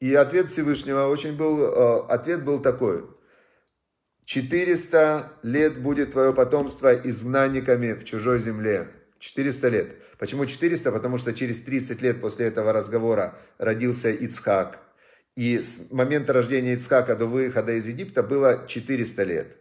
И 0.00 0.14
ответ 0.14 0.48
Всевышнего 0.48 1.08
очень 1.08 1.36
был, 1.36 1.60
э, 1.60 2.06
ответ 2.08 2.42
был 2.44 2.60
такой. 2.60 3.04
400 4.24 5.32
лет 5.42 5.82
будет 5.82 6.12
твое 6.12 6.32
потомство 6.32 6.94
изгнанниками 6.94 7.92
в 7.92 8.04
чужой 8.04 8.38
земле. 8.38 8.86
400 9.18 9.68
лет. 9.68 9.96
Почему 10.18 10.46
400? 10.46 10.90
Потому 10.92 11.18
что 11.18 11.34
через 11.34 11.60
30 11.60 12.00
лет 12.00 12.20
после 12.20 12.46
этого 12.46 12.72
разговора 12.72 13.36
родился 13.58 14.10
Ицхак. 14.10 14.78
И 15.38 15.62
с 15.62 15.92
момента 15.92 16.32
рождения 16.32 16.72
Ицхака 16.72 17.14
до 17.14 17.26
выхода 17.26 17.70
из 17.70 17.86
Египта 17.86 18.24
было 18.24 18.64
400 18.66 19.22
лет. 19.22 19.56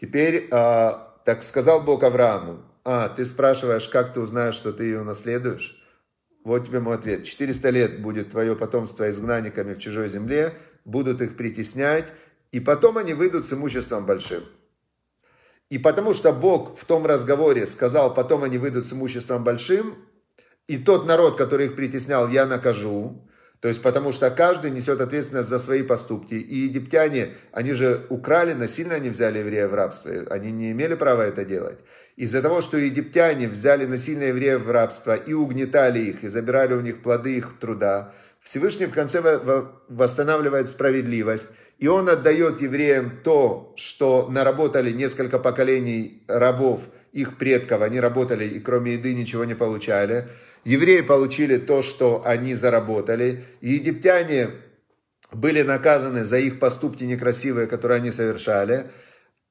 Теперь, 0.00 0.48
э, 0.50 0.92
так 1.26 1.42
сказал 1.42 1.82
Бог 1.82 2.04
Аврааму, 2.04 2.64
а, 2.84 3.10
ты 3.10 3.26
спрашиваешь, 3.26 3.86
как 3.90 4.14
ты 4.14 4.20
узнаешь, 4.20 4.54
что 4.54 4.72
ты 4.72 4.84
ее 4.84 5.02
наследуешь? 5.02 5.78
Вот 6.42 6.66
тебе 6.66 6.80
мой 6.80 6.94
ответ. 6.94 7.24
400 7.24 7.68
лет 7.68 8.00
будет 8.00 8.30
твое 8.30 8.56
потомство 8.56 9.10
изгнанниками 9.10 9.74
в 9.74 9.78
чужой 9.78 10.08
земле, 10.08 10.54
будут 10.86 11.20
их 11.20 11.36
притеснять, 11.36 12.06
и 12.50 12.58
потом 12.58 12.96
они 12.96 13.12
выйдут 13.12 13.46
с 13.46 13.52
имуществом 13.52 14.06
большим. 14.06 14.42
И 15.68 15.76
потому 15.76 16.14
что 16.14 16.32
Бог 16.32 16.78
в 16.78 16.86
том 16.86 17.04
разговоре 17.04 17.66
сказал, 17.66 18.14
потом 18.14 18.42
они 18.42 18.56
выйдут 18.56 18.86
с 18.86 18.94
имуществом 18.94 19.44
большим, 19.44 19.96
и 20.66 20.78
тот 20.78 21.04
народ, 21.04 21.36
который 21.36 21.66
их 21.66 21.76
притеснял, 21.76 22.26
я 22.26 22.46
накажу, 22.46 23.28
то 23.60 23.68
есть 23.68 23.82
потому 23.82 24.12
что 24.12 24.30
каждый 24.30 24.70
несет 24.70 25.00
ответственность 25.00 25.48
за 25.48 25.58
свои 25.58 25.82
поступки. 25.82 26.34
И 26.34 26.60
египтяне, 26.60 27.36
они 27.52 27.72
же 27.74 28.06
украли, 28.08 28.54
насильно 28.54 28.94
они 28.94 29.10
взяли 29.10 29.38
евреев 29.38 29.70
в 29.70 29.74
рабство. 29.74 30.12
Они 30.30 30.50
не 30.50 30.72
имели 30.72 30.94
права 30.94 31.26
это 31.26 31.44
делать. 31.44 31.78
Из-за 32.16 32.40
того, 32.40 32.62
что 32.62 32.78
египтяне 32.78 33.48
взяли 33.48 33.84
насильно 33.84 34.24
евреев 34.24 34.62
в 34.62 34.70
рабство 34.70 35.14
и 35.14 35.34
угнетали 35.34 36.00
их, 36.00 36.24
и 36.24 36.28
забирали 36.28 36.72
у 36.72 36.80
них 36.80 37.02
плоды 37.02 37.36
их 37.36 37.58
труда, 37.58 38.14
Всевышний 38.42 38.86
в 38.86 38.94
конце 38.94 39.20
восстанавливает 39.88 40.70
справедливость. 40.70 41.50
И 41.78 41.86
он 41.88 42.08
отдает 42.08 42.62
евреям 42.62 43.20
то, 43.22 43.74
что 43.76 44.28
наработали 44.30 44.90
несколько 44.90 45.38
поколений 45.38 46.22
рабов, 46.28 46.88
их 47.12 47.38
предков. 47.38 47.82
Они 47.82 48.00
работали 48.00 48.44
и 48.44 48.60
кроме 48.60 48.94
еды 48.94 49.14
ничего 49.14 49.44
не 49.44 49.54
получали. 49.54 50.28
Евреи 50.64 51.00
получили 51.00 51.56
то, 51.56 51.82
что 51.82 52.22
они 52.24 52.54
заработали. 52.54 53.44
И 53.60 53.74
египтяне 53.74 54.50
были 55.32 55.62
наказаны 55.62 56.24
за 56.24 56.38
их 56.38 56.58
поступки 56.58 57.04
некрасивые, 57.04 57.66
которые 57.66 57.96
они 57.96 58.10
совершали. 58.10 58.90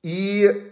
И 0.04 0.72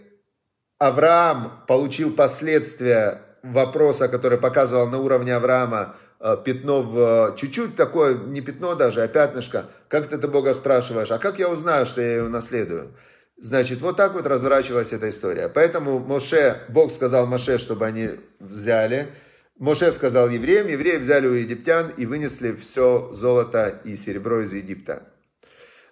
Авраам 0.78 1.64
получил 1.66 2.12
последствия 2.12 3.22
вопроса, 3.42 4.08
который 4.08 4.38
показывал 4.38 4.88
на 4.88 4.98
уровне 4.98 5.34
Авраама, 5.34 5.96
э, 6.20 6.36
пятно 6.44 6.82
в... 6.82 7.34
Чуть-чуть 7.36 7.76
такое, 7.76 8.14
не 8.16 8.40
пятно 8.40 8.74
даже, 8.74 9.02
а 9.02 9.08
пятнышко. 9.08 9.66
Как 9.88 10.08
ты 10.08 10.16
это 10.16 10.28
Бога 10.28 10.54
спрашиваешь? 10.54 11.10
А 11.10 11.18
как 11.18 11.38
я 11.38 11.48
узнаю, 11.48 11.86
что 11.86 12.00
я 12.00 12.16
его 12.16 12.28
наследую? 12.28 12.92
Значит, 13.40 13.80
вот 13.82 13.96
так 13.96 14.14
вот 14.14 14.26
разворачивалась 14.26 14.92
эта 14.92 15.08
история. 15.08 15.48
Поэтому 15.48 16.00
Моше, 16.00 16.60
Бог 16.68 16.90
сказал 16.90 17.26
Моше, 17.26 17.58
чтобы 17.58 17.86
они 17.86 18.10
взяли. 18.40 19.12
Моше 19.56 19.92
сказал 19.92 20.28
евреям, 20.28 20.66
евреи 20.66 20.96
взяли 20.96 21.28
у 21.28 21.34
египтян 21.34 21.88
и 21.96 22.04
вынесли 22.04 22.52
все 22.52 23.12
золото 23.12 23.80
и 23.84 23.94
серебро 23.94 24.40
из 24.42 24.52
Египта. 24.52 25.08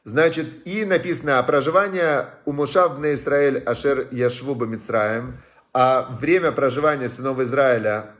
Значит, 0.02 0.66
и 0.66 0.84
написано, 0.84 1.40
проживание 1.44 2.26
у 2.44 2.52
Мушав 2.52 2.98
на 2.98 3.14
Израиль 3.14 3.58
Ашер 3.58 4.08
Яшвуба 4.10 4.66
Мицраем, 4.66 5.40
а 5.72 6.16
время 6.20 6.52
проживания 6.52 7.08
сынов 7.08 7.40
Израиля, 7.40 8.12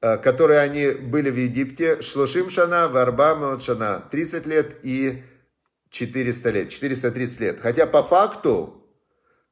э, 0.00 0.16
которые 0.18 0.60
они 0.60 0.90
были 0.90 1.30
в 1.30 1.36
Египте, 1.36 2.00
Шлушим 2.02 2.50
Шана, 2.50 2.88
Варба 2.88 3.58
Шана, 3.58 4.02
30 4.10 4.46
лет 4.46 4.76
и 4.82 5.22
400 5.94 6.50
лет, 6.50 6.70
430 6.70 7.40
лет. 7.40 7.60
Хотя 7.60 7.86
по 7.86 8.02
факту, 8.02 8.82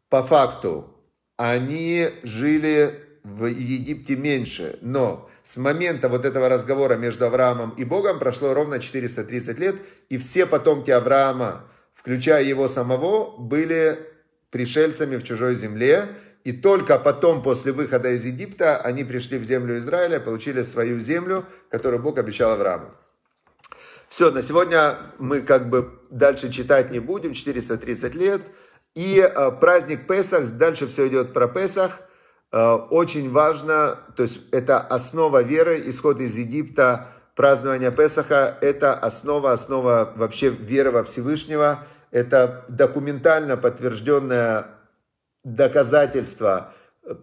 по 0.08 0.24
факту, 0.24 0.92
они 1.36 2.08
жили 2.24 2.98
в 3.22 3.46
Египте 3.46 4.16
меньше, 4.16 4.76
но 4.82 5.30
с 5.44 5.56
момента 5.56 6.08
вот 6.08 6.24
этого 6.24 6.48
разговора 6.48 6.96
между 6.96 7.26
Авраамом 7.26 7.70
и 7.78 7.84
Богом 7.84 8.18
прошло 8.18 8.54
ровно 8.54 8.80
430 8.80 9.58
лет, 9.60 9.76
и 10.08 10.18
все 10.18 10.44
потомки 10.44 10.90
Авраама, 10.90 11.64
включая 11.94 12.42
его 12.42 12.66
самого, 12.66 13.36
были 13.38 14.00
пришельцами 14.50 15.16
в 15.16 15.22
чужой 15.22 15.54
земле, 15.54 16.08
и 16.42 16.50
только 16.50 16.98
потом, 16.98 17.44
после 17.44 17.70
выхода 17.70 18.10
из 18.10 18.24
Египта, 18.24 18.78
они 18.78 19.04
пришли 19.04 19.38
в 19.38 19.44
землю 19.44 19.78
Израиля, 19.78 20.18
получили 20.18 20.62
свою 20.62 20.98
землю, 20.98 21.44
которую 21.70 22.02
Бог 22.02 22.18
обещал 22.18 22.50
Аврааму. 22.50 22.90
Все, 24.12 24.30
на 24.30 24.42
сегодня 24.42 24.98
мы 25.18 25.40
как 25.40 25.70
бы 25.70 25.98
дальше 26.10 26.52
читать 26.52 26.90
не 26.90 27.00
будем, 27.00 27.32
430 27.32 28.14
лет. 28.14 28.42
И 28.94 29.18
э, 29.18 29.50
праздник 29.52 30.06
Песах, 30.06 30.46
дальше 30.52 30.86
все 30.86 31.08
идет 31.08 31.32
про 31.32 31.48
Песах– 31.48 32.02
Э, 32.52 32.74
очень 32.74 33.30
важно, 33.30 33.98
то 34.14 34.22
есть 34.24 34.40
это 34.52 34.78
основа 34.78 35.42
веры, 35.42 35.82
исход 35.86 36.20
из 36.20 36.36
Египта, 36.36 37.08
празднование 37.34 37.90
Песаха, 37.90 38.58
это 38.60 38.94
основа, 38.94 39.52
основа 39.52 40.12
вообще 40.16 40.50
веры 40.50 40.90
во 40.90 41.02
Всевышнего, 41.02 41.86
это 42.10 42.66
документально 42.68 43.56
подтвержденное 43.56 44.66
доказательство 45.44 46.74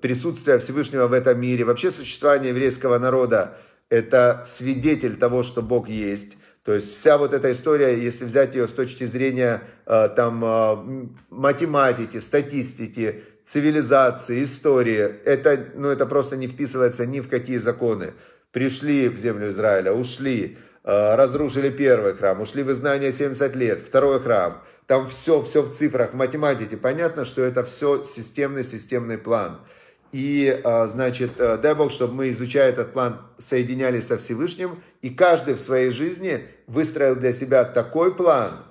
присутствия 0.02 0.58
Всевышнего 0.58 1.08
в 1.08 1.13
этом 1.13 1.39
мире, 1.39 1.63
вообще 1.63 1.91
существование 1.91 2.49
еврейского 2.49 2.97
народа, 2.97 3.56
это 3.89 4.41
свидетель 4.45 5.15
того, 5.15 5.43
что 5.43 5.62
Бог 5.62 5.89
есть. 5.89 6.38
То 6.69 6.75
есть 6.75 6.91
вся 6.93 7.17
вот 7.17 7.34
эта 7.34 7.51
история, 7.51 7.97
если 7.97 8.25
взять 8.25 8.53
ее 8.53 8.67
с 8.67 8.71
точки 8.71 9.05
зрения 9.05 9.63
э, 9.88 10.08
там, 10.15 10.45
э, 10.45 11.08
математики, 11.32 12.19
статистики, 12.19 13.23
цивилизации, 13.43 14.43
истории, 14.43 14.99
это, 15.25 15.71
ну, 15.73 15.88
это 15.89 16.05
просто 16.05 16.38
не 16.38 16.45
вписывается 16.45 17.08
ни 17.08 17.21
в 17.21 17.27
какие 17.27 17.58
законы. 17.58 18.13
Пришли 18.51 19.10
в 19.10 19.17
землю 19.17 19.49
Израиля, 19.49 19.93
ушли, 19.93 20.60
э, 20.84 21.15
разрушили 21.15 21.71
первый 21.71 22.13
храм, 22.13 22.39
ушли 22.39 22.62
в 22.62 22.71
изгнание 22.71 23.12
70 23.12 23.55
лет, 23.55 23.82
второй 23.82 24.19
храм. 24.19 24.63
Там 24.86 25.08
все, 25.08 25.41
все 25.41 25.63
в 25.63 25.71
цифрах, 25.71 26.12
в 26.12 26.15
математике. 26.15 26.77
Понятно, 26.77 27.25
что 27.25 27.41
это 27.41 27.63
все 27.63 28.03
системный, 28.03 28.63
системный 28.63 29.17
план. 29.17 29.62
И, 30.11 30.61
значит, 30.87 31.37
дай 31.37 31.75
Бог, 31.75 31.91
чтобы 31.91 32.13
мы, 32.13 32.29
изучая 32.31 32.69
этот 32.69 32.93
план, 32.93 33.21
соединялись 33.37 34.07
со 34.07 34.17
Всевышним, 34.17 34.81
и 35.01 35.09
каждый 35.09 35.53
в 35.53 35.59
своей 35.59 35.91
жизни 35.91 36.45
выстроил 36.67 37.15
для 37.15 37.31
себя 37.31 37.63
такой 37.63 38.15
план, 38.15 38.63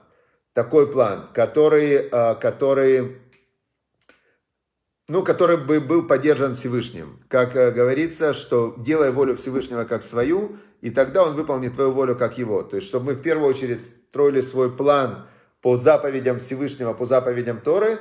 такой 0.52 0.90
план, 0.90 1.28
который, 1.32 2.10
который, 2.40 3.18
ну, 5.06 5.22
который 5.22 5.56
бы 5.58 5.80
был 5.80 6.08
поддержан 6.08 6.54
Всевышним. 6.56 7.22
Как 7.28 7.52
говорится, 7.52 8.34
что 8.34 8.74
делай 8.76 9.12
волю 9.12 9.36
Всевышнего 9.36 9.84
как 9.84 10.02
свою, 10.02 10.56
и 10.80 10.90
тогда 10.90 11.24
он 11.24 11.34
выполнит 11.34 11.74
твою 11.74 11.92
волю 11.92 12.16
как 12.16 12.38
его. 12.38 12.62
То 12.62 12.76
есть, 12.76 12.88
чтобы 12.88 13.06
мы 13.06 13.12
в 13.14 13.22
первую 13.22 13.48
очередь 13.48 13.80
строили 13.80 14.40
свой 14.40 14.70
план 14.76 15.26
по 15.60 15.76
заповедям 15.76 16.38
Всевышнего, 16.40 16.94
по 16.94 17.04
заповедям 17.04 17.60
Торы, 17.60 17.98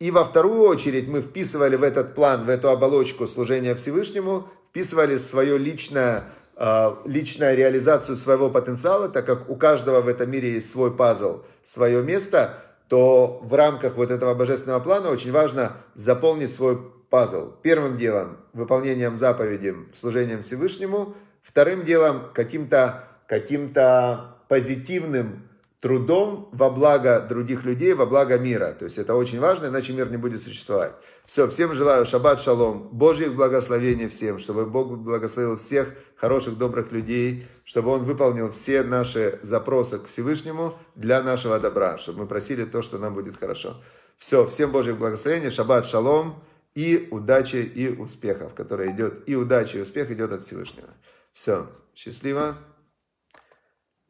И 0.00 0.10
во 0.10 0.24
вторую 0.24 0.62
очередь 0.62 1.08
мы 1.08 1.20
вписывали 1.20 1.76
в 1.76 1.82
этот 1.82 2.14
план, 2.14 2.44
в 2.46 2.48
эту 2.48 2.70
оболочку 2.70 3.26
служения 3.26 3.74
Всевышнему, 3.74 4.48
вписывали 4.70 5.16
свое 5.16 5.56
личное, 5.56 6.32
э, 6.56 6.94
личную 7.04 7.56
реализацию 7.56 8.16
своего 8.16 8.50
потенциала, 8.50 9.08
так 9.08 9.24
как 9.24 9.48
у 9.48 9.56
каждого 9.56 10.00
в 10.00 10.08
этом 10.08 10.30
мире 10.30 10.54
есть 10.54 10.70
свой 10.70 10.94
пазл, 10.94 11.42
свое 11.62 12.02
место, 12.02 12.58
то 12.88 13.40
в 13.42 13.54
рамках 13.54 13.94
вот 13.94 14.10
этого 14.10 14.34
божественного 14.34 14.80
плана 14.80 15.10
очень 15.10 15.32
важно 15.32 15.76
заполнить 15.94 16.52
свой 16.52 16.78
пазл. 17.08 17.52
Первым 17.62 17.96
делом 17.96 18.38
выполнением 18.52 19.14
заповеди, 19.14 19.74
служением 19.94 20.42
Всевышнему. 20.42 21.14
Вторым 21.42 21.84
делом 21.84 22.26
каким-то 22.34 23.04
каким-то 23.26 24.36
позитивным 24.48 25.48
трудом 25.84 26.48
во 26.52 26.70
благо 26.70 27.20
других 27.20 27.64
людей, 27.64 27.92
во 27.92 28.06
благо 28.06 28.38
мира. 28.38 28.72
То 28.72 28.86
есть 28.86 28.96
это 28.96 29.14
очень 29.14 29.38
важно, 29.38 29.66
иначе 29.66 29.92
мир 29.92 30.10
не 30.10 30.16
будет 30.16 30.40
существовать. 30.40 30.94
Все, 31.26 31.46
всем 31.46 31.74
желаю 31.74 32.06
шаббат 32.06 32.40
шалом, 32.40 32.88
Божьих 32.90 33.34
благословений 33.34 34.08
всем, 34.08 34.38
чтобы 34.38 34.64
Бог 34.64 34.96
благословил 34.96 35.58
всех 35.58 35.92
хороших, 36.16 36.56
добрых 36.56 36.90
людей, 36.90 37.46
чтобы 37.64 37.90
Он 37.90 38.04
выполнил 38.04 38.50
все 38.50 38.82
наши 38.82 39.38
запросы 39.42 39.98
к 39.98 40.06
Всевышнему 40.06 40.74
для 40.94 41.22
нашего 41.22 41.60
добра, 41.60 41.98
чтобы 41.98 42.20
мы 42.20 42.26
просили 42.28 42.64
то, 42.64 42.80
что 42.80 42.96
нам 42.96 43.12
будет 43.12 43.36
хорошо. 43.36 43.76
Все, 44.16 44.46
всем 44.46 44.72
Божьих 44.72 44.96
благословений, 44.96 45.50
шаббат 45.50 45.84
шалом 45.84 46.42
и 46.74 47.08
удачи 47.10 47.56
и 47.56 47.94
успехов, 47.94 48.54
который 48.54 48.90
идет, 48.92 49.28
и 49.28 49.36
удачи 49.36 49.76
и 49.76 49.82
успех 49.82 50.10
идет 50.10 50.32
от 50.32 50.44
Всевышнего. 50.44 50.88
Все, 51.34 51.68
счастливо 51.94 52.56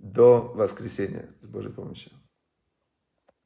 до 0.05 0.53
воскресенья 0.55 1.27
с 1.40 1.47
Божьей 1.47 1.73
помощью. 1.73 2.12